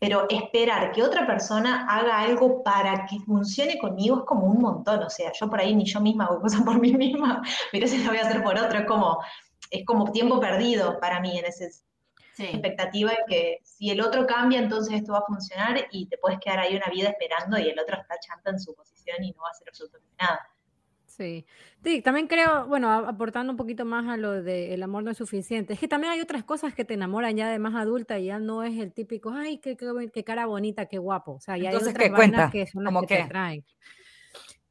[0.00, 5.02] Pero esperar que otra persona haga algo para que funcione conmigo es como un montón.
[5.02, 7.42] O sea, yo por ahí ni yo misma hago cosas por mí misma,
[7.72, 8.78] mira si lo voy a hacer por otro.
[8.78, 9.18] Es como,
[9.70, 11.70] es como tiempo perdido para mí en ese
[12.38, 12.44] Sí.
[12.44, 16.38] expectativa de que si el otro cambia, entonces esto va a funcionar y te puedes
[16.38, 19.42] quedar ahí una vida esperando y el otro está chanta en su posición y no
[19.42, 20.40] va a hacer absolutamente nada.
[21.06, 21.44] Sí.
[21.82, 25.16] Sí, también creo, bueno, aportando un poquito más a lo de el amor no es
[25.16, 25.72] suficiente.
[25.72, 28.38] Es que también hay otras cosas que te enamoran ya de más adulta y ya
[28.38, 31.32] no es el típico, ay, qué, qué, buen- qué cara bonita, qué guapo.
[31.32, 32.50] O sea, ya hay otras ¿qué cuenta?
[32.52, 33.64] que son las ¿Cómo que te atraen.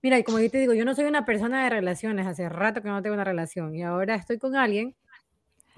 [0.01, 2.81] Mira, y como yo te digo, yo no soy una persona de relaciones, hace rato
[2.81, 4.95] que no tengo una relación y ahora estoy con alguien,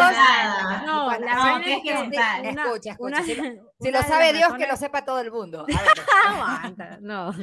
[0.86, 2.41] No, la no, tienes es que que contar.
[2.41, 3.43] una- Escucha, escucha, una- si lo-
[3.82, 5.66] si una lo sabe Dios, que lo sepa todo el mundo.
[6.28, 7.34] Aguanta, no.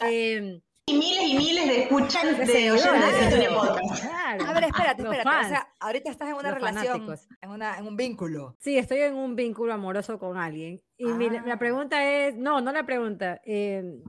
[0.00, 4.02] Em, Y miles y miles de escuchantes, de oyentes de Podcast.
[4.04, 4.46] claro.
[4.46, 5.28] A ver, espérate, espérate.
[5.28, 7.28] O sea, ahorita estás en una los relación, fanáticos.
[7.40, 8.56] en, una, en un vínculo.
[8.58, 10.82] Sí, estoy en un vínculo amoroso con alguien.
[10.96, 11.58] Y mi- la Ah.
[11.58, 13.40] pregunta es, no, no la pregunta.
[13.44, 14.02] em,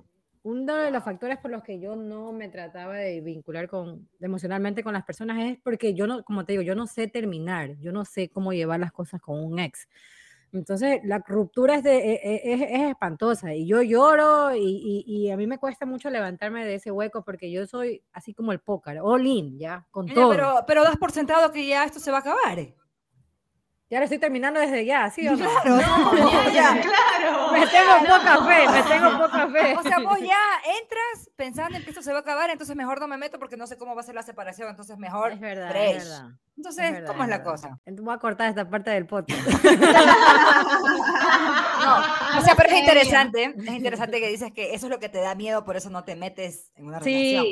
[0.44, 4.84] uno de los factores por los que yo no me trataba de vincular con, emocionalmente
[4.84, 7.92] con las personas es porque yo no, como te digo, yo no sé terminar, yo
[7.92, 9.88] no sé cómo llevar las cosas con un ex.
[10.52, 15.04] Entonces, la ruptura es, de, e- e- es, es espantosa y yo lloro y, y-
[15.06, 18.52] y a mí me cuesta mucho levantarme de ese hueco porque yo soy así como
[18.52, 20.30] el póker, all in, ya, con todo.
[20.30, 22.58] pero, pero das por sentado que ya esto se va a acabar.
[22.60, 22.76] ¿eh?
[23.92, 25.38] Ya lo estoy terminando desde ya, ¿sí o no?
[25.38, 25.76] Claro,
[26.14, 26.80] no, ya.
[26.80, 27.52] Claro.
[27.54, 29.76] Me tengo poca fe, me tengo poca fe.
[29.76, 30.38] O sea, vos ya
[30.80, 33.58] entras pensando en que esto se va a acabar, entonces mejor no me meto porque
[33.58, 35.96] no sé cómo va a ser la separación, entonces mejor Es verdad, fresh.
[35.96, 36.30] es verdad.
[36.56, 37.52] Entonces, verdad, ¿cómo es la verdad.
[37.52, 37.68] cosa?
[37.86, 39.42] Entonces voy a cortar esta parte del podcast.
[41.80, 45.08] No, o sea, pero es interesante, es interesante que dices que eso es lo que
[45.08, 47.46] te da miedo, por eso no te metes en una relación.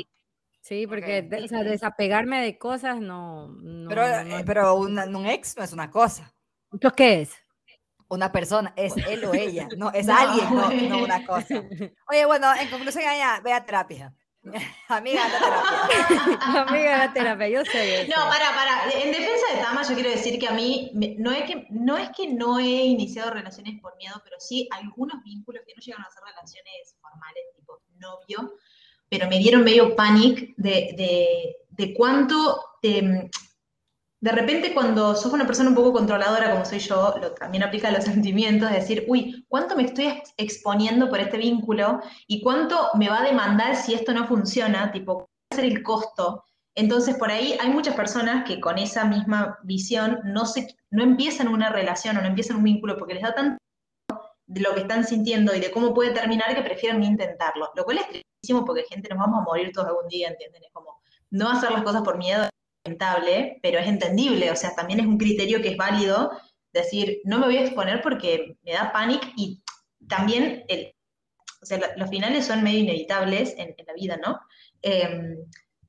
[0.68, 1.28] Sí, porque Ok.
[1.30, 3.48] de- o sea, desapegarme de cosas no.
[3.48, 6.32] no, Pero, no- eh, no- pero una- un ex no es una cosa.
[6.70, 7.32] ¿Entonces qué es?
[8.10, 10.16] Una persona, es él o ella, no, es No.
[10.18, 11.62] alguien, no, no una cosa.
[12.10, 14.14] Oye, bueno, en conclusión, ya, ve a terapia.
[14.88, 16.62] Amiga, a terapia.
[16.62, 18.06] Amiga de la terapia, yo sé.
[18.06, 18.38] yo No, sé.
[18.38, 18.90] para, para.
[19.02, 22.10] En defensa de Tama, yo quiero decir que a mí no es que no es
[22.16, 26.10] que no he iniciado relaciones por miedo, pero sí algunos vínculos que no llegaron a
[26.10, 28.54] ser relaciones formales, tipo novio,
[29.08, 33.30] pero me dieron medio panic de, de, de cuánto te-
[34.20, 37.88] de repente cuando sos una persona un poco controladora como soy yo, lo, también aplica
[37.88, 42.00] a los sentimientos, de decir, uy, ¿cuánto me estoy ex- exponiendo por este vínculo?
[42.26, 44.90] ¿Y cuánto me va a demandar si esto no funciona?
[44.92, 46.44] Tipo, ¿cuál va a ser el costo?
[46.74, 51.48] Entonces, por ahí hay muchas personas que con esa misma visión no, se, no empiezan
[51.48, 53.58] una relación o no empiezan un vínculo porque les da tanto
[54.48, 57.70] de lo que están sintiendo y de cómo puede terminar que prefieren intentarlo.
[57.76, 60.64] Lo cual es tristísimo porque gente nos vamos a morir todos algún día, ¿entienden?
[60.64, 62.50] Es como no hacer las cosas por miedo es
[62.84, 66.32] lamentable, pero es entendible, o sea, también es un criterio que es válido
[66.72, 69.62] decir, no me voy a exponer porque me da pánico y
[70.08, 70.94] también el,
[71.62, 74.40] o sea, lo- los finales son medio inevitables en, en la vida, ¿no?
[74.82, 75.36] Eh,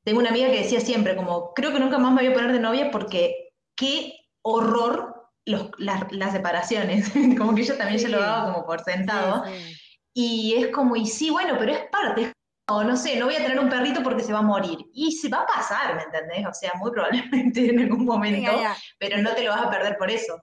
[0.04, 2.52] tengo una amiga que decía siempre, como, creo que nunca más me voy a poner
[2.54, 5.19] de novia porque qué horror
[5.50, 8.24] los- las, las separaciones, como que yo también ya lo Sí.
[8.24, 9.76] daba como por sentado, Sí, sí.
[10.14, 12.32] y es como, y sí, bueno, pero es parte,
[12.68, 15.12] como, no sé, no voy a tener un perrito porque se va a morir, y
[15.12, 16.46] se va a pasar, ¿me entendés?
[16.46, 19.98] O sea, muy probablemente en algún momento, Venga, pero no te lo vas a perder
[19.98, 20.40] por eso.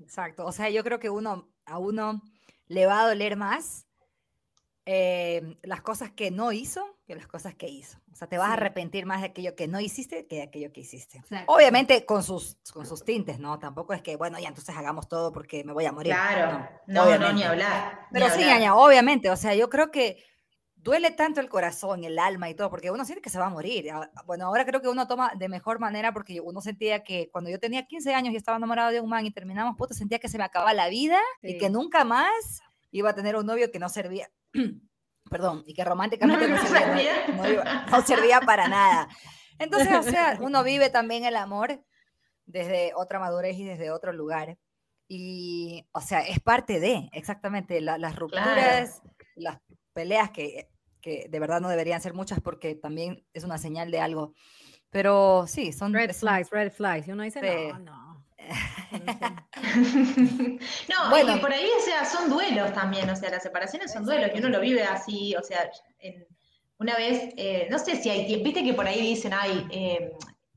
[0.00, 0.44] Exacto.
[0.46, 2.20] O sea, yo creo que uno, a uno
[2.66, 3.86] le va a doler más
[4.86, 7.98] eh, las cosas que no hizo que las cosas que hizo.
[8.10, 8.56] O sea, te vas a Sí.
[8.56, 11.18] arrepentir más de aquello que no hiciste que de aquello que hiciste.
[11.18, 11.52] Exacto.
[11.52, 13.58] Obviamente con sus, con sus tintes, ¿no?
[13.58, 16.14] Tampoco es que, bueno, ya entonces hagamos todo porque me voy a morir.
[16.14, 18.06] Claro, No, no, no, ni hablar.
[18.10, 18.56] ni Pero sí, hablar.
[18.56, 20.24] Aña, obviamente, o sea, yo creo que
[20.74, 23.50] duele tanto el corazón, el alma y todo, porque uno siente que se va a
[23.50, 23.90] morir.
[23.92, 27.50] Ah, Bueno, ahora creo que uno toma de mejor manera porque uno sentía que cuando
[27.50, 30.28] yo tenía 15 años y estaba enamorado de un man y terminamos, puta, sentía que
[30.28, 31.58] se me acababa la vida y Sí.
[31.58, 34.30] que nunca más iba a tener un novio que no servía.
[35.30, 37.34] Perdón, y que románticamente no, No servía, servía.
[37.36, 39.08] no iba- no servía para nada.
[39.58, 41.82] Entonces, o sea, uno vive también el amor
[42.44, 44.58] desde otra madurez y desde otro lugar.
[45.08, 49.02] Y, o sea, es parte de, exactamente, la- las rupturas,
[49.36, 49.58] las
[49.92, 50.68] peleas que,
[51.00, 54.34] que de verdad no deberían ser muchas porque también es una señal de algo.
[54.90, 55.94] Pero sí, son...
[55.94, 57.08] Red flags, red flags.
[57.08, 57.72] Y uno dice, Sí.
[57.72, 58.01] no, no.
[60.88, 61.32] No, Bueno.
[61.32, 64.30] y que por ahí, o sea, son duelos también, o sea, las separaciones son duelos,
[64.34, 65.70] y uno lo vive así, o sea,
[66.00, 66.26] en-
[66.78, 70.12] una vez, eh, no sé si hay viste que por ahí dicen, ay, eh,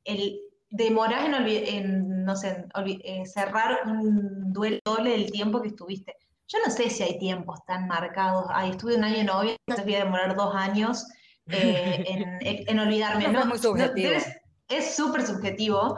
[0.06, 6.16] el demorás en, no sé, en eh, cerrar un duelo doble del tiempo que estuviste.
[6.48, 9.96] Yo no sé si hay tiempos tan marcados, ay, estuve un año novia, entonces voy
[9.96, 11.06] a demorar dos años
[11.48, 13.28] eh, en, en olvidarme.
[13.32, 14.10] No, es muy no, subjetivo.
[14.10, 15.98] debes- es súper subjetivo,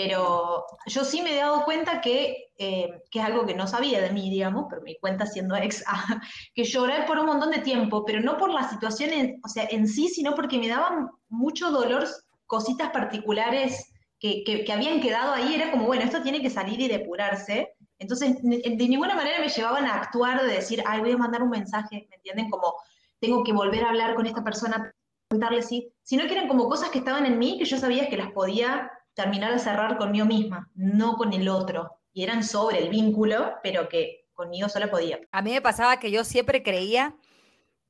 [0.00, 4.00] pero yo sí me he dado cuenta que, eh, que es algo que no sabía
[4.00, 6.20] de mí, digamos, pero me di cuenta siendo ex, ah,
[6.54, 9.66] que lloré por un montón de tiempo, pero no por la situación en, o sea,
[9.68, 12.06] en sí, sino porque me daban mucho dolor
[12.46, 13.90] cositas particulares
[14.20, 17.72] que, que- que habían quedado ahí, era como, bueno, esto tiene que salir y depurarse.
[17.98, 21.50] Entonces, de ninguna manera me llevaban a actuar de decir, ay, voy a mandar un
[21.50, 22.50] mensaje, ¿me entienden?
[22.50, 22.72] Como,
[23.18, 24.92] tengo que volver a hablar con esta persona,
[25.28, 28.16] preguntarle si, sino que eran como cosas que estaban en mí que yo sabía que
[28.16, 31.98] las podía terminar de cerrar conmigo misma, no con el otro.
[32.12, 35.18] Y eran sobre el vínculo, pero que conmigo sola podía.
[35.32, 37.16] A mí me pasaba que yo siempre creía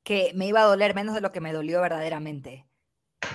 [0.03, 2.65] que me iba a doler menos de lo que me dolió verdaderamente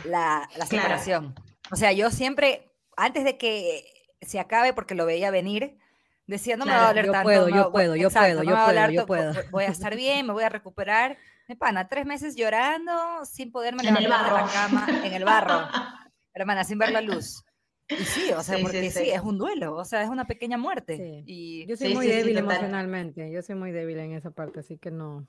[0.02, 0.66] la, la Claro.
[0.66, 1.34] separación.
[1.70, 3.84] O sea, yo siempre, antes de que
[4.20, 5.78] se acabe, porque lo veía venir,
[6.26, 7.24] decía, no me va a Claro, doler yo tanto.
[7.26, 9.32] puedo, no- yo puedo, yo exacto, puedo, no yo puedo, doler yo to- puedo.
[9.34, 11.16] vo- Voy a estar bien, me voy a recuperar.
[11.46, 15.60] Me pana, tres meses llorando sin poderme levantar de la cama, en el barro,
[16.34, 17.44] hermana, sin ver la luz.
[17.88, 19.10] Y sí, o sea, Sí, porque sí, sí.
[19.10, 21.22] es un duelo, o sea, es una pequeña muerte.
[21.26, 23.30] Y Yo soy muy débil emocionalmente.
[23.30, 25.26] Yo soy muy débil en esa parte, así que no.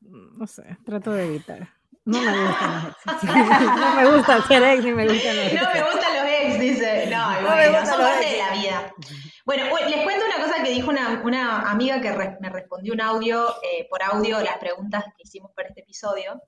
[0.00, 1.68] No sé, trato de evitar.
[2.06, 3.30] No me gustan los exes.
[3.76, 7.06] No me gusta ser ex ni me gustan los No me gustan los ex, dice.
[7.10, 8.30] No, No me bueno, gustan son parte ex.
[8.32, 8.94] de la vida.
[9.44, 12.94] Bueno, bueno, les cuento una cosa que dijo una, una amiga que re- me respondió
[12.94, 16.42] un audio, eh, por audio, las preguntas que hicimos para este episodio.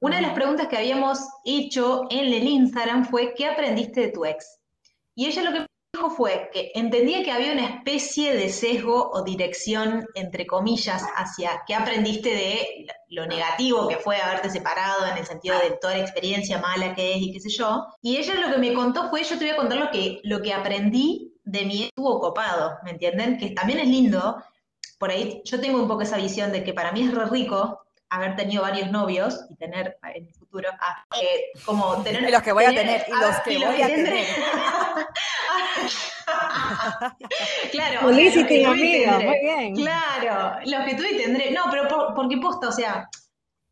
[0.00, 4.24] Una de las preguntas que habíamos hecho en el Instagram fue, ¿qué aprendiste de tu
[4.24, 4.60] ex?
[5.16, 9.24] Y ella lo que dijo fue que entendía que había una especie de sesgo o
[9.24, 15.24] dirección, entre comillas, hacia qué aprendiste de lo negativo que fue haberte separado, en el
[15.24, 17.86] sentido de toda la experiencia mala que es y qué sé yo.
[18.02, 20.42] Y ella lo que me contó fue, yo te voy a contar lo que, lo
[20.42, 23.38] que aprendí de mi estuvo copado, ¿me entienden?
[23.38, 24.36] Que también es lindo.
[24.98, 28.36] Por ahí yo tengo un poco esa visión de que para mí es rico haber
[28.36, 32.22] tenido varios novios y tener en el futuro, ah, eh, como tener...
[32.28, 34.26] Y los que voy a tener, y los que voy a tener.
[37.72, 38.00] claro.
[38.08, 39.26] Felicity, los que tuve y amiga, tendré.
[39.28, 39.74] muy bien.
[39.76, 41.50] Claro, los que tuve y tendré.
[41.52, 43.08] No, pero por- porque posta, o sea,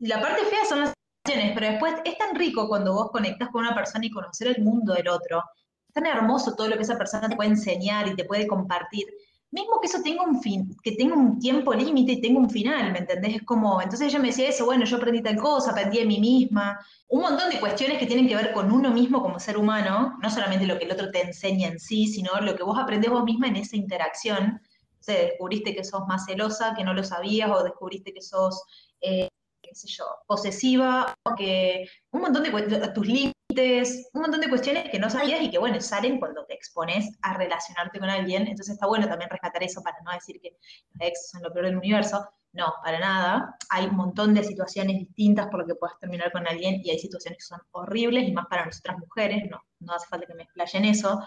[0.01, 0.93] la parte fea son las
[1.25, 4.63] situaciones, pero después es tan rico cuando vos conectás con una persona y conocer el
[4.63, 5.43] mundo del otro.
[5.89, 9.07] Es tan hermoso todo lo que esa persona te puede enseñar y te puede compartir.
[9.55, 12.91] Mismo que eso tenga un fin, que tenga un tiempo límite y tenga un final,
[12.91, 13.37] ¿me entendés?
[13.37, 16.19] Es como, entonces ella me decía eso, bueno, yo aprendí tal cosa, aprendí de mí
[16.19, 16.77] misma,
[17.07, 20.29] un montón de cuestiones que tienen que ver con uno mismo como ser humano, no
[20.29, 23.23] solamente lo que el otro te enseña en sí, sino lo que vos aprendés vos
[23.23, 24.61] misma en esa interacción.
[24.99, 28.61] O sea, descubriste que sos más celosa, que no lo sabías, o descubriste que sos,
[29.01, 29.29] eh,
[29.63, 34.49] qué sé yo, posesiva, o que un montón de cuestiones, tus límites, un montón de
[34.49, 38.47] cuestiones que no sabías y que, bueno, salen cuando te expones a relacionarte con alguien.
[38.47, 40.57] Entonces está bueno también rescatar eso para no decir que
[40.93, 42.29] los ex son lo peor del universo.
[42.53, 43.57] No, para nada.
[43.71, 46.99] Hay un montón de situaciones distintas por lo que puedas terminar con alguien y hay
[46.99, 50.45] situaciones que son horribles y más para nosotras mujeres, no, no hace falta que me
[50.45, 51.21] explaye en eso,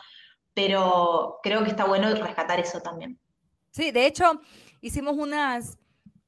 [0.53, 3.19] pero creo que está bueno rescatar eso también.
[3.71, 4.41] Sí, de hecho,
[4.79, 5.77] hicimos unas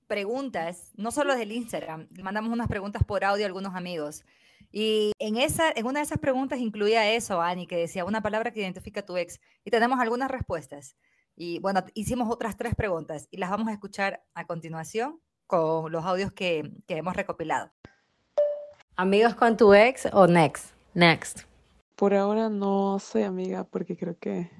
[0.08, 4.26] preguntas, no solo del Instagram, mandamos unas preguntas por audio a algunos amigos.
[4.72, 8.52] Y en, esa, en una de esas preguntas incluía eso, Ani, que decía una palabra
[8.52, 9.40] que identifica a tu ex.
[9.66, 10.96] Y tenemos algunas respuestas.
[11.36, 16.06] Y bueno, hicimos otras tres preguntas y las vamos a escuchar a continuación con los
[16.06, 17.72] audios que, que hemos recopilado.
[18.98, 20.74] ¿Amigos con tu ex o next?
[20.94, 21.44] Next.
[21.96, 24.52] Por ahora no soy amiga porque creo que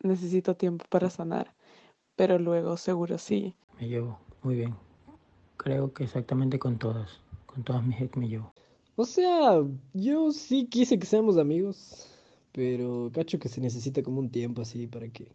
[0.00, 1.54] necesito tiempo para sanar,
[2.16, 3.54] pero luego seguro sí.
[3.78, 4.74] Me llevo muy bien.
[5.58, 7.20] Creo que exactamente con todas.
[7.44, 8.53] Con todas mis ex me llevo.
[8.96, 12.06] O sea, yo sí quise que seamos amigos,
[12.52, 15.26] pero cacho que se necesita como un tiempo así para que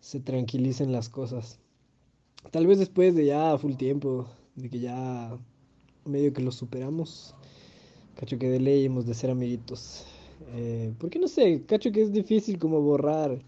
[0.00, 1.58] se tranquilicen las cosas.
[2.50, 5.36] Tal vez después de ya full tiempo, de que ya
[6.06, 7.34] medio que lo superamos.
[8.16, 10.06] Cacho que de ley hemos de ser amiguitos.
[10.54, 13.38] Eh, porque no sé, cacho que es difícil como borrar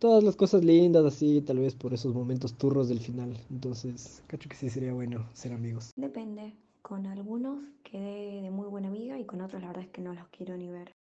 [0.00, 3.38] todas las cosas lindas así, tal vez por esos momentos turros del final.
[3.50, 5.92] Entonces, cacho que sí sería bueno ser amigos.
[5.96, 6.54] Depende.
[6.90, 10.12] Con algunos quedé de muy buena amiga y con otros la verdad es que no
[10.12, 10.92] los quiero ni ver.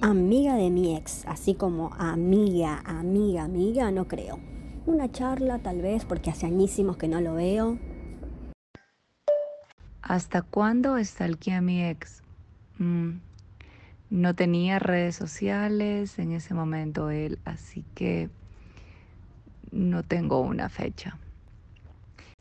[0.00, 4.38] Amiga de mi ex, así como amiga, amiga, amiga, no creo.
[4.86, 7.76] Una charla tal vez porque hace añísimos que no lo veo.
[10.00, 12.22] ¿Hasta cuándo stalkeé a mi ex?
[12.78, 13.14] Mm,
[14.10, 18.30] no tenía redes sociales en ese momento él, así que
[19.72, 21.18] no tengo una fecha.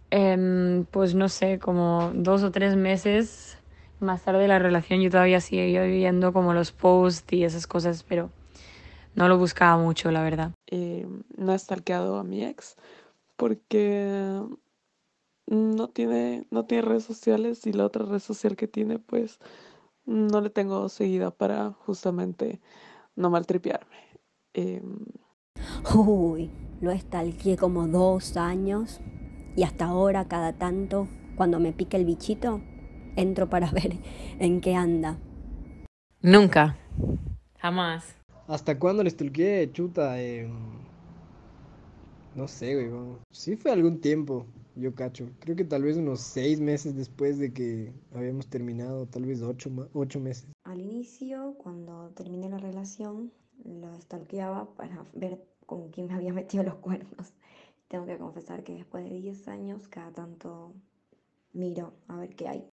[0.10, 3.58] Em, pues no sé, como dos o tres meses
[4.00, 8.04] más tarde de la relación yo todavía seguía viviendo como los posts y esas cosas,
[8.04, 8.30] pero
[9.16, 10.52] no lo buscaba mucho, la verdad.
[10.68, 12.76] Eh, no he stalkeado a mi ex
[13.36, 14.42] porque
[15.48, 19.40] no tiene, no tiene redes sociales y la otra red social que tiene, pues
[20.06, 22.62] no le tengo seguida para justamente
[23.16, 23.98] no maltripearme.
[24.54, 25.06] Em,
[25.96, 26.52] Uy,
[26.82, 29.02] lo estalqué como dos años
[29.58, 32.62] y hasta ahora cada tanto, cuando me pica el bichito,
[33.16, 33.98] entro para ver
[34.40, 35.18] en qué anda.
[36.22, 36.78] Nunca,
[37.58, 38.06] jamás.
[38.48, 40.22] ¿Hasta cuándo le stalkeé, chuta?
[40.22, 40.52] Em,
[42.36, 42.88] no sé, güey.
[42.88, 44.46] bueno, Sí fue algún tiempo,
[44.76, 45.28] yo cacho.
[45.40, 49.72] Creo que tal vez unos seis meses después de que habíamos terminado, tal vez ocho,
[50.20, 50.46] meses.
[50.66, 53.32] Al inicio, cuando terminé la relación,
[53.66, 57.34] la stalkeaba para ver con quién me había metido los cuernos.
[57.88, 60.74] Tengo que confesar que después de 10 años, cada tanto
[61.54, 62.70] miro a ver qué hay.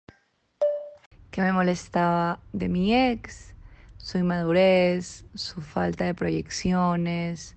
[1.32, 3.53] ¿Qué me molestaba de mi ex?
[3.97, 7.55] Su inmadurez, su falta de proyecciones,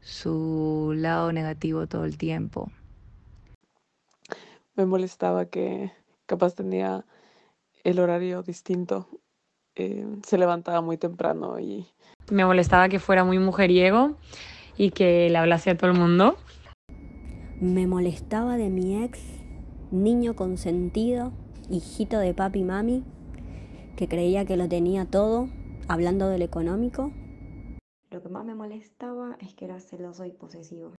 [0.00, 2.70] su lado negativo todo el tiempo.
[4.74, 5.92] me molestaba que
[6.26, 7.04] capaz tenía
[7.84, 9.08] el horario distinto.
[9.74, 11.86] eh, se levantaba muy temprano y
[12.30, 14.16] Me molestaba que fuera muy mujeriego
[14.76, 16.36] y que le hablase a todo el mundo.
[17.62, 19.20] Me molestaba de mi ex,
[19.92, 21.32] niño consentido,
[21.70, 23.04] hijito de papi y mami,
[23.94, 25.48] que creía que lo tenía todo,
[25.86, 27.12] hablando del económico.
[28.10, 30.90] Lo que más me molestaba es que era celoso y posesivo.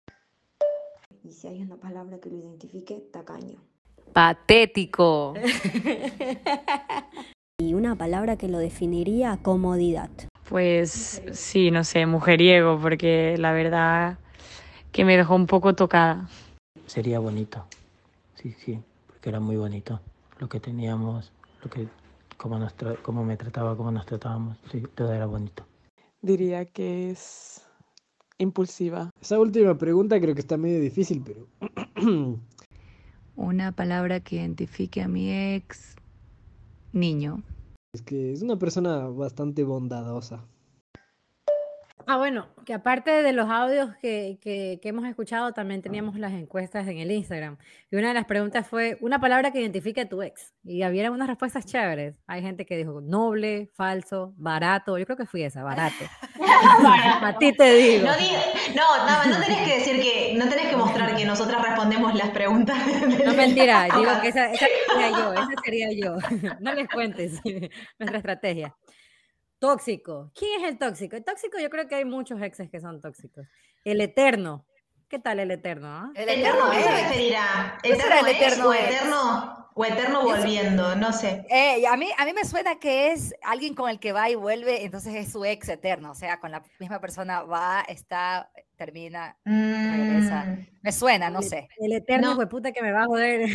[1.22, 3.60] Y si hay una palabra que lo identifique, tacaño.
[4.14, 5.34] Patético.
[7.60, 10.10] Y una palabra que lo definiría, comodidad.
[10.50, 14.18] Pues sí, no sé, mujeriego, porque la verdad
[14.92, 16.30] que me dejó un poco tocada.
[16.86, 17.66] Sería bonito.
[18.36, 20.00] Sí, sí, porque era muy bonito.
[20.40, 21.32] Lo que teníamos,
[21.64, 21.88] lo que,
[22.38, 24.58] cómo, nos tra- cómo me trataba, cómo nos tratábamos.
[24.72, 25.66] Sí, todo era bonito.
[26.22, 27.62] diría que es
[28.38, 29.10] impulsiva.
[29.22, 31.48] Esa última pregunta creo que está medio difícil, pero
[33.36, 35.96] Una palabra que identifique a mi ex,
[36.92, 37.42] niño.
[37.94, 40.44] es que es una persona bastante bondadosa.
[42.08, 46.34] Ah, bueno, que aparte de los audios que, que- que hemos escuchado, también teníamos las
[46.34, 47.58] encuestas en el Instagram.
[47.92, 50.54] Y una de las preguntas fue, una palabra que identifique a tu ex.
[50.64, 52.16] Y había unas respuestas chéveres.
[52.28, 54.98] Hay gente que dijo noble, falso, barato.
[54.98, 56.04] Yo creo que fui esa, barato.
[56.42, 58.06] a ti te digo.
[58.06, 61.62] No, di- no, no, no tenés que decir que, no tenés que mostrar que nosotras
[61.62, 62.78] respondemos las preguntas.
[63.26, 66.18] No, mentira, digo que esa, esa sería yo, esa sería yo.
[66.60, 67.42] No les cuentes
[68.00, 68.76] nuestra estrategia.
[69.64, 70.30] Tóxico.
[70.36, 71.16] ¿Quién es el tóxico?
[71.16, 73.48] El tóxico yo creo que hay muchos exes que son tóxicos.
[73.86, 74.66] El eterno.
[75.08, 75.88] ¿Qué tal el eterno?
[75.88, 76.12] ah?
[76.16, 77.78] El ¿Eterno eterno qué se referirá?
[77.82, 78.84] ¿Qué será el ex eterno o ex?
[78.84, 80.96] eterno, o eterno volviendo?
[80.96, 81.46] No sé.
[81.50, 84.36] Eh, a, mí, a mí me suena que es alguien con el que va y
[84.36, 89.38] vuelve, entonces es su ex eterno, o sea, con la misma persona va, está, termina,
[89.46, 90.44] regresa.
[90.46, 90.68] Mm.
[90.82, 91.68] Me suena, no El- sé.
[91.78, 92.32] El eterno No.
[92.34, 93.50] hijo de puta que me va a joder.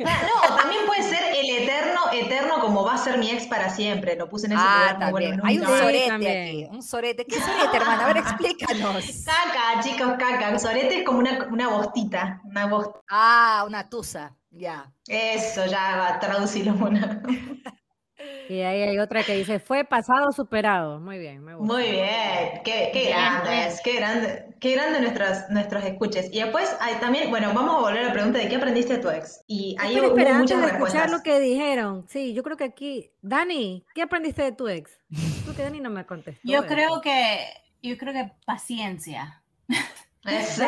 [0.00, 4.16] No, también puede ser el eterno, eterno como va a ser mi ex para siempre.
[4.16, 5.40] Lo puse en ese Ah, lugar, no también.
[5.44, 5.66] Hay un.
[5.66, 6.42] Sí, sorete también.
[6.42, 7.24] aquí, un sorete.
[7.26, 8.04] ¿Qué sorete, hermana?
[8.04, 9.04] A ver, explícanos.
[9.24, 10.58] Caca, chicos, caca.
[10.58, 12.40] Sorete es como una, una bostita.
[12.44, 14.92] Una bost- Ah, una tusa, ya.
[15.06, 17.22] Eso, ya va, traducilo, Mona.
[18.48, 20.98] Y ahí hay otra que dice, fue pasado superado.
[20.98, 21.72] Muy bien, me gusta.
[21.74, 26.28] Muy bien, qué, qué grandes, qué grande, qué grande nuestros, nuestros escuches.
[26.32, 28.98] Y después hay también, bueno, vamos a volver a la pregunta de qué aprendiste de
[29.00, 29.44] tu ex.
[29.46, 31.10] Y ahí Espera, hubo espera, antes muchas de escuchar respuestas.
[31.10, 32.06] lo que dijeron.
[32.08, 34.98] Sí, yo creo que aquí, Dani, ¿qué aprendiste de tu ex?
[35.44, 36.40] Porque Dani no me contestó.
[36.42, 36.66] Yo eso.
[36.66, 37.46] creo que,
[37.82, 39.42] yo creo que paciencia.
[39.68, 40.62] Sí, sí.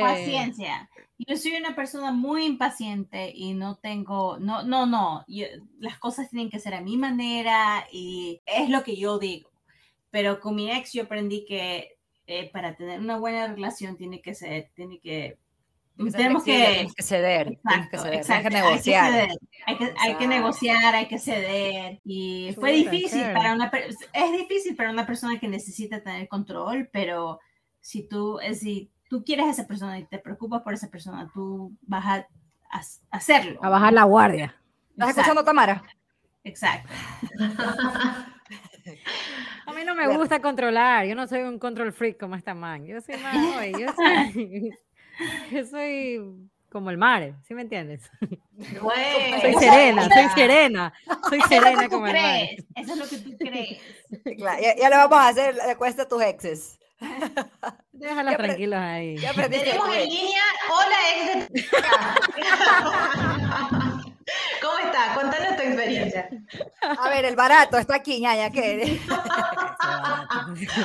[0.00, 0.90] Paciencia.
[1.26, 5.46] Yo soy una persona muy impaciente y no tengo, no, no, no, yo-
[5.78, 9.50] las cosas tienen que ser a mi manera y es lo que yo digo.
[10.10, 11.96] Pero con mi ex yo aprendí que
[12.26, 15.38] eh, para tener una buena relación tiene que ser, tiene que
[16.12, 19.12] tenemos que, Tienes que ceder, tienes que Exacto, ceder, exacto, que hay que negociar.
[19.12, 20.26] ceder, Hay que, hay que Exacto.
[20.28, 22.00] negociar, hay que ceder.
[22.04, 23.70] Y fue difícil para una
[24.12, 27.38] es difícil para una persona que necesita tener control, pero
[27.80, 31.30] si tú, eh, si tú quieres a esa persona y te preocupas por esa persona,
[31.32, 32.80] tú vas a, a-
[33.12, 33.60] a hacerlo.
[33.62, 34.56] A bajar la guardia.
[34.90, 35.84] ¿Estás escuchando, Tamara?
[36.42, 36.88] Exacto.
[39.66, 40.18] A mí no me Bueno.
[40.18, 41.06] gusta controlar.
[41.06, 42.84] Yo no soy un control freak como esta man.
[42.84, 44.70] Yo soy más, oye, yo soy,
[45.52, 46.20] yo soy
[46.72, 48.10] como el mar, ¿sí me entiendes?
[48.82, 50.92] Bueno, Soy serena, soy serena,
[51.30, 52.40] soy serena como el mar.
[52.74, 53.78] Eso es lo que tú crees.
[54.36, 56.78] Claro, ya, ya lo vamos a hacer, le cuesta a tus exes.
[58.04, 59.16] Ya apre- tranquilos ahí.
[59.18, 61.64] Ya Tenemos en línea, hola ex de...
[64.62, 65.14] ¿Cómo está?
[65.14, 66.28] Contanos tu experiencia.
[66.98, 68.98] A ver, el barato está aquí, ñaña, ¿qué?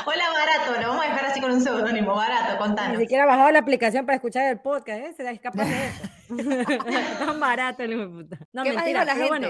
[0.06, 3.00] Hola barato, lo vamos a dejar así con un seudónimo, barato, Ni contanos.
[3.00, 5.14] siquiera ha bajado la aplicación para escuchar el podcast, ¿eh?
[5.16, 6.10] Se capaz de eso.
[7.26, 8.38] Tan barato el hijo de puta.
[8.52, 9.28] No, ¿Qué más mentira, dijo la gente?
[9.30, 9.48] bueno.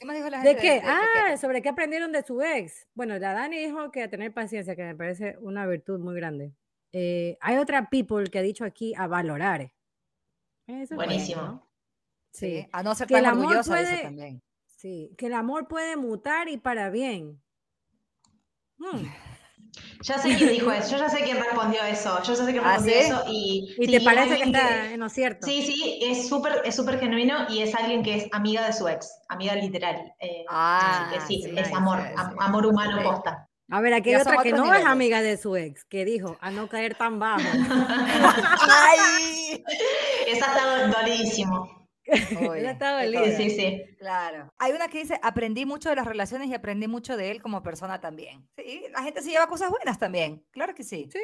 [0.00, 0.62] ¿Qué más dijo la ¿De gente?
[0.62, 0.72] qué?
[0.74, 2.86] de Ah, sobre qué aprendieron de su ex.
[2.94, 6.52] Bueno, la Dani dijo que a tener paciencia, que me parece una virtud muy grande.
[6.92, 9.60] Eh, hay otra people que ha dicho aquí a valorar.
[10.66, 11.42] Eso es bueno, Buenísimo.
[11.42, 11.68] ¿no?
[12.30, 12.68] Sí, Sí.
[12.72, 14.42] a no ser Que tan el amor puede- también.
[14.66, 17.42] Sí, que el amor puede mutar y para bien.
[18.78, 19.02] Hmm.
[20.02, 22.64] Ya sé quién dijo eso, yo ya sé quién respondió eso, yo ya sé quién
[22.64, 23.00] ¿Ah, respondió sí?
[23.06, 23.74] eso y...
[23.78, 25.46] ¿Y sí, te parece que está en lo cierto?
[25.46, 28.88] Sí, sí, es súper es súper genuino y es alguien que es amiga de su
[28.88, 30.14] ex, amiga literal.
[30.20, 32.36] eh, Ah, así que sí, sí, es amor, sí, am- sí.
[32.40, 33.47] amor humano posta.
[33.70, 36.50] A ver, aquí hay otra que no es amiga de su ex, que dijo a
[36.50, 37.40] no caer tan bajo.
[38.70, 39.62] ¡Ay!
[40.26, 41.77] Esa está do- dolidísimo.
[42.08, 43.36] Está qué dolida.
[43.36, 43.82] Sí, sí.
[43.98, 44.52] Claro.
[44.58, 47.62] Hay una que dice, aprendí mucho de las relaciones y aprendí mucho de él como
[47.62, 48.48] persona también.
[48.56, 50.44] Sí, la gente se lleva cosas buenas también.
[50.50, 51.08] Claro que sí.
[51.12, 51.18] Sí.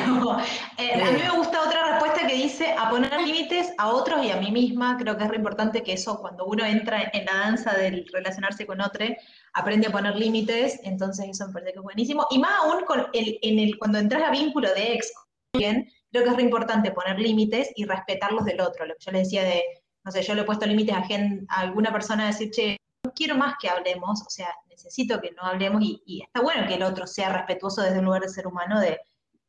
[0.20, 0.38] No,
[0.78, 4.30] eh, a mí me gusta otra respuesta que dice a poner límites a otros y
[4.30, 4.96] a mí misma.
[4.98, 8.66] Creo que es re importante que eso, cuando uno entra en la danza del relacionarse
[8.66, 9.04] con otro,
[9.52, 10.80] aprende a poner límites.
[10.84, 12.26] Entonces, eso me parece que es buenísimo.
[12.30, 15.12] Y más aún con el, en el, cuando entras a vínculo de ex
[15.54, 18.86] alguien, creo que es re importante poner límites y respetar los del otro.
[18.86, 19.62] Lo que yo les decía de,
[20.04, 22.76] no sé, yo le he puesto límites a, gen- a alguna persona a decir, che,
[23.04, 26.74] no quiero más que hablemos, o sea, necesito que no hablemos y, está bueno que
[26.74, 29.00] el otro sea respetuoso desde un lugar de ser humano, de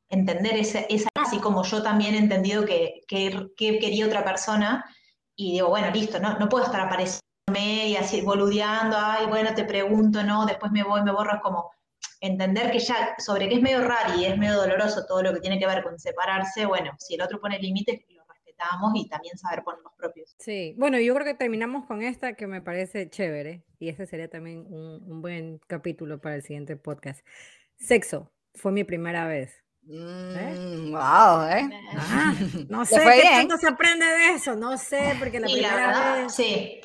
[0.10, 0.82] entender esa,
[1.16, 4.84] así como yo también he entendido que, que, que quería otra persona,
[5.36, 9.64] y digo, bueno, listo, no, no puedo estar apareciéndome y así boludeando, ay, bueno, te
[9.64, 11.72] pregunto, no, después me voy, me borro, es como
[12.20, 15.40] entender que ya, sobre que es medio raro y es medio doloroso todo lo que
[15.40, 18.02] tiene que ver con separarse, bueno, si el otro pone límites,
[18.96, 20.36] y también saber poner los propios.
[20.40, 24.30] Sí, bueno, yo creo que terminamos con esta que me parece chévere y este sería
[24.30, 27.26] también un, un buen capítulo para el siguiente podcast.
[27.78, 29.64] Sexo, fue mi primera vez.
[29.84, 31.70] Mm, wow, ¿eh?
[31.98, 32.36] Ah,
[32.70, 36.24] no ¿Le sé qué tanto se aprende de eso, no sé, porque la primera verdad,
[36.24, 36.34] vez...
[36.36, 36.82] sí.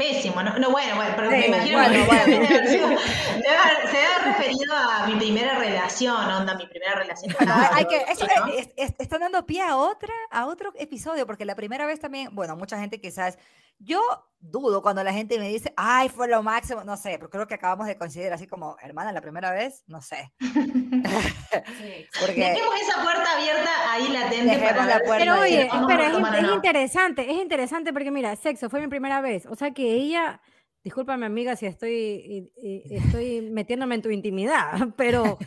[0.00, 2.24] Pésimo, no, no bueno, bueno, pero Sí, me imagino bueno, que bueno.
[2.26, 6.94] debe haber sido- debe haber- se debe referido a mi primera relación, onda, mi primera
[6.94, 7.34] relación.
[7.38, 8.52] Bueno, hay- que, eso ¿no?
[8.54, 12.30] es- es- está dando pie a otra, a otro episodio, porque la primera vez también,
[12.32, 13.36] bueno, mucha gente quizás,
[13.80, 14.00] yo
[14.38, 17.54] dudo cuando la gente me dice, ay, fue lo máximo, no sé, pero creo que
[17.54, 20.32] acabamos de considerar así como, hermana, la primera vez, no sé.
[20.40, 22.06] Sí.
[22.20, 26.06] Porque Dejemos esa puerta abierta ahí latente Dejemos para la puerta Pero oye, espera,
[26.38, 30.40] es, interesante, es interesante porque mira, sexo fue mi primera vez, o sea que ella,
[30.84, 35.38] discúlpame amiga si estoy, y- y- estoy metiéndome en tu intimidad, pero,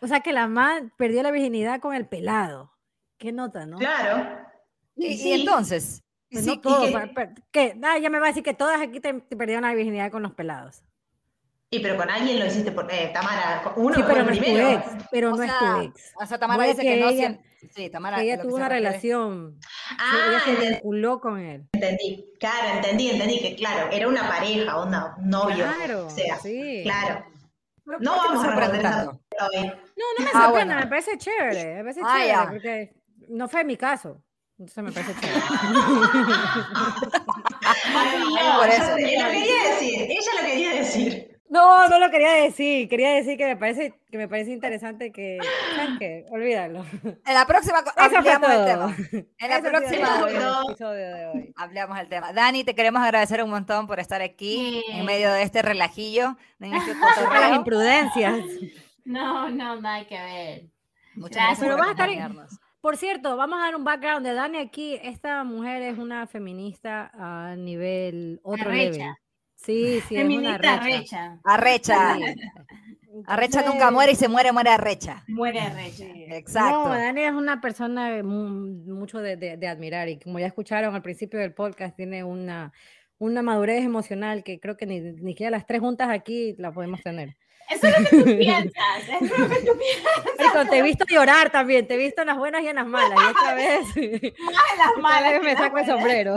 [0.00, 2.72] o sea que la man perdió la virginidad con el pelado.
[3.18, 3.78] ¿Qué nota, no?
[3.78, 4.38] Claro.
[4.94, 6.86] y, entonces, Pues Sí, no y todo,
[7.52, 7.78] que-.
[7.82, 10.22] Ah, ya me va a decir que todas aquí te, te perdieron la virginidad con
[10.22, 10.82] los pelados.
[11.70, 14.32] Y pero con alguien lo hiciste por eh, Tamara, uno Sí, fue pero el no
[14.32, 14.70] es tu primero.
[14.70, 16.12] ex, pero o no es sea, tu ex.
[16.18, 18.36] o sea, Tamara No es dice que, que no ella- siempre, sí, Tamara, Que ella
[18.36, 19.58] que tuvo se una refiere- relación,
[19.98, 21.68] Ah, ella se entendí, vinculó con él.
[21.72, 22.24] entendí.
[22.40, 25.64] Claro, entendí, entendí que claro, era una pareja, onda, un novio.
[25.76, 26.80] Claro, o sea, sí.
[26.84, 27.24] claro.
[27.84, 29.12] ¿Pero No vamos a esa tanto?
[29.38, 30.74] No, no me Ah, sorprende, bueno.
[30.80, 32.48] me parece chévere, me parece Ah, chévere, ya.
[32.48, 32.94] porque
[33.28, 34.22] no fue mi caso.
[34.58, 35.42] Entonces me parece chévere.
[37.64, 38.20] Ay,
[38.56, 38.90] por no, eso.
[38.90, 39.26] lo quería
[39.70, 41.34] decir, ella lo quería decir.
[41.50, 42.88] No, no lo quería decir.
[42.90, 45.38] Quería decir que me parece, que me parece interesante que.
[45.76, 46.26] ¿Sabes qué?
[46.30, 46.84] Olvídalo.
[47.02, 48.66] En la próxima co- Eso fue ampliamos el todo.
[48.66, 48.96] tema.
[49.38, 50.20] En la Eso próxima
[50.68, 51.52] episodio de hoy.
[51.56, 52.32] Hablamos el tema.
[52.34, 55.06] Dani, te queremos agradecer un montón por estar aquí en Bien.
[55.06, 56.94] medio de este relajillo, en este
[57.32, 58.40] las imprudencias.
[59.06, 60.62] No, no, nada que ver.
[61.14, 62.60] Muchas Gracias gracias Pero por vas a estar en- acompañarnos.
[62.80, 64.98] Por cierto, vamos a dar un background de Dani aquí.
[65.02, 68.98] Esta mujer es una feminista a nivel otro Arrecha.
[68.98, 69.14] level.
[69.56, 70.80] Sí, sí, es una Feminista recha.
[70.98, 71.40] recha.
[71.44, 72.14] Arrecha.
[72.14, 72.22] Sí.
[73.26, 75.24] Arrecha Entonces, nunca muere y se muere, muere arrecha.
[75.26, 75.96] Muere recha.
[75.96, 76.84] sí, Exacto.
[76.84, 80.94] No, Dani es una persona mu- mucho de, de- de admirar y como ya escucharon
[80.94, 82.72] al principio del podcast, tiene una,
[83.18, 87.02] una madurez emocional que creo que ni, ni siquiera las tres juntas aquí la podemos
[87.02, 87.36] tener.
[87.70, 89.08] Eso es lo que tú piensas.
[89.20, 90.24] Eso es lo que tú piensas.
[90.38, 92.86] Marico, te he visto llorar también, te he visto en las buenas y en las
[92.86, 93.18] malas.
[93.18, 93.80] Y esta vez,
[94.40, 95.88] Más en las malas vez que me saco el buenas.
[95.88, 96.36] sombrero.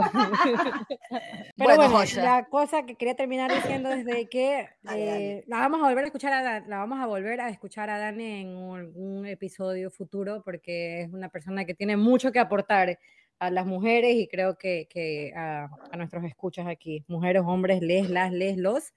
[1.56, 5.80] Pero Bueno, bueno, la cosa que quería terminar diciendo es de que eh, la vamos
[5.80, 8.48] a volver a escuchar a Dan- la vamos a volver a escuchar a Dani en
[8.56, 12.98] un, un episodio futuro porque es una persona que tiene mucho que aportar
[13.38, 18.08] a las mujeres y creo que, que a, a nuestros escuchas aquí, mujeres, hombres, les,
[18.08, 18.92] las, les, los.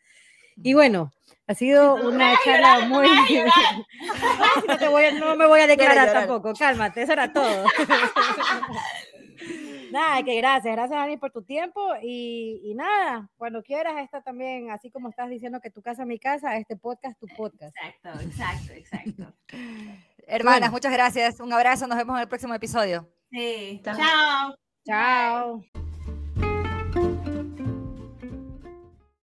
[0.57, 1.11] Y bueno,
[1.48, 3.08] ha sido una charla muy...
[4.68, 7.66] no, te voy a- no me voy a declarar tampoco, cálmate, eso era todo.
[9.91, 14.70] Nada, que gracias, gracias Dani por tu tiempo y, y nada, cuando quieras, esta también,
[14.72, 17.74] así como estás diciendo que tu casa, mi casa, este podcast, tu podcast.
[17.82, 19.34] Exacto, exacto, exacto.
[20.28, 20.72] Hermanas, Bueno.
[20.74, 21.39] muchas gracias.
[21.39, 21.88] Un abrazo.
[21.88, 23.08] Nos vemos en el próximo episodio.
[23.32, 23.80] Sí.
[23.86, 23.96] Chao.
[23.96, 24.56] Chao.
[24.86, 25.95] Chao.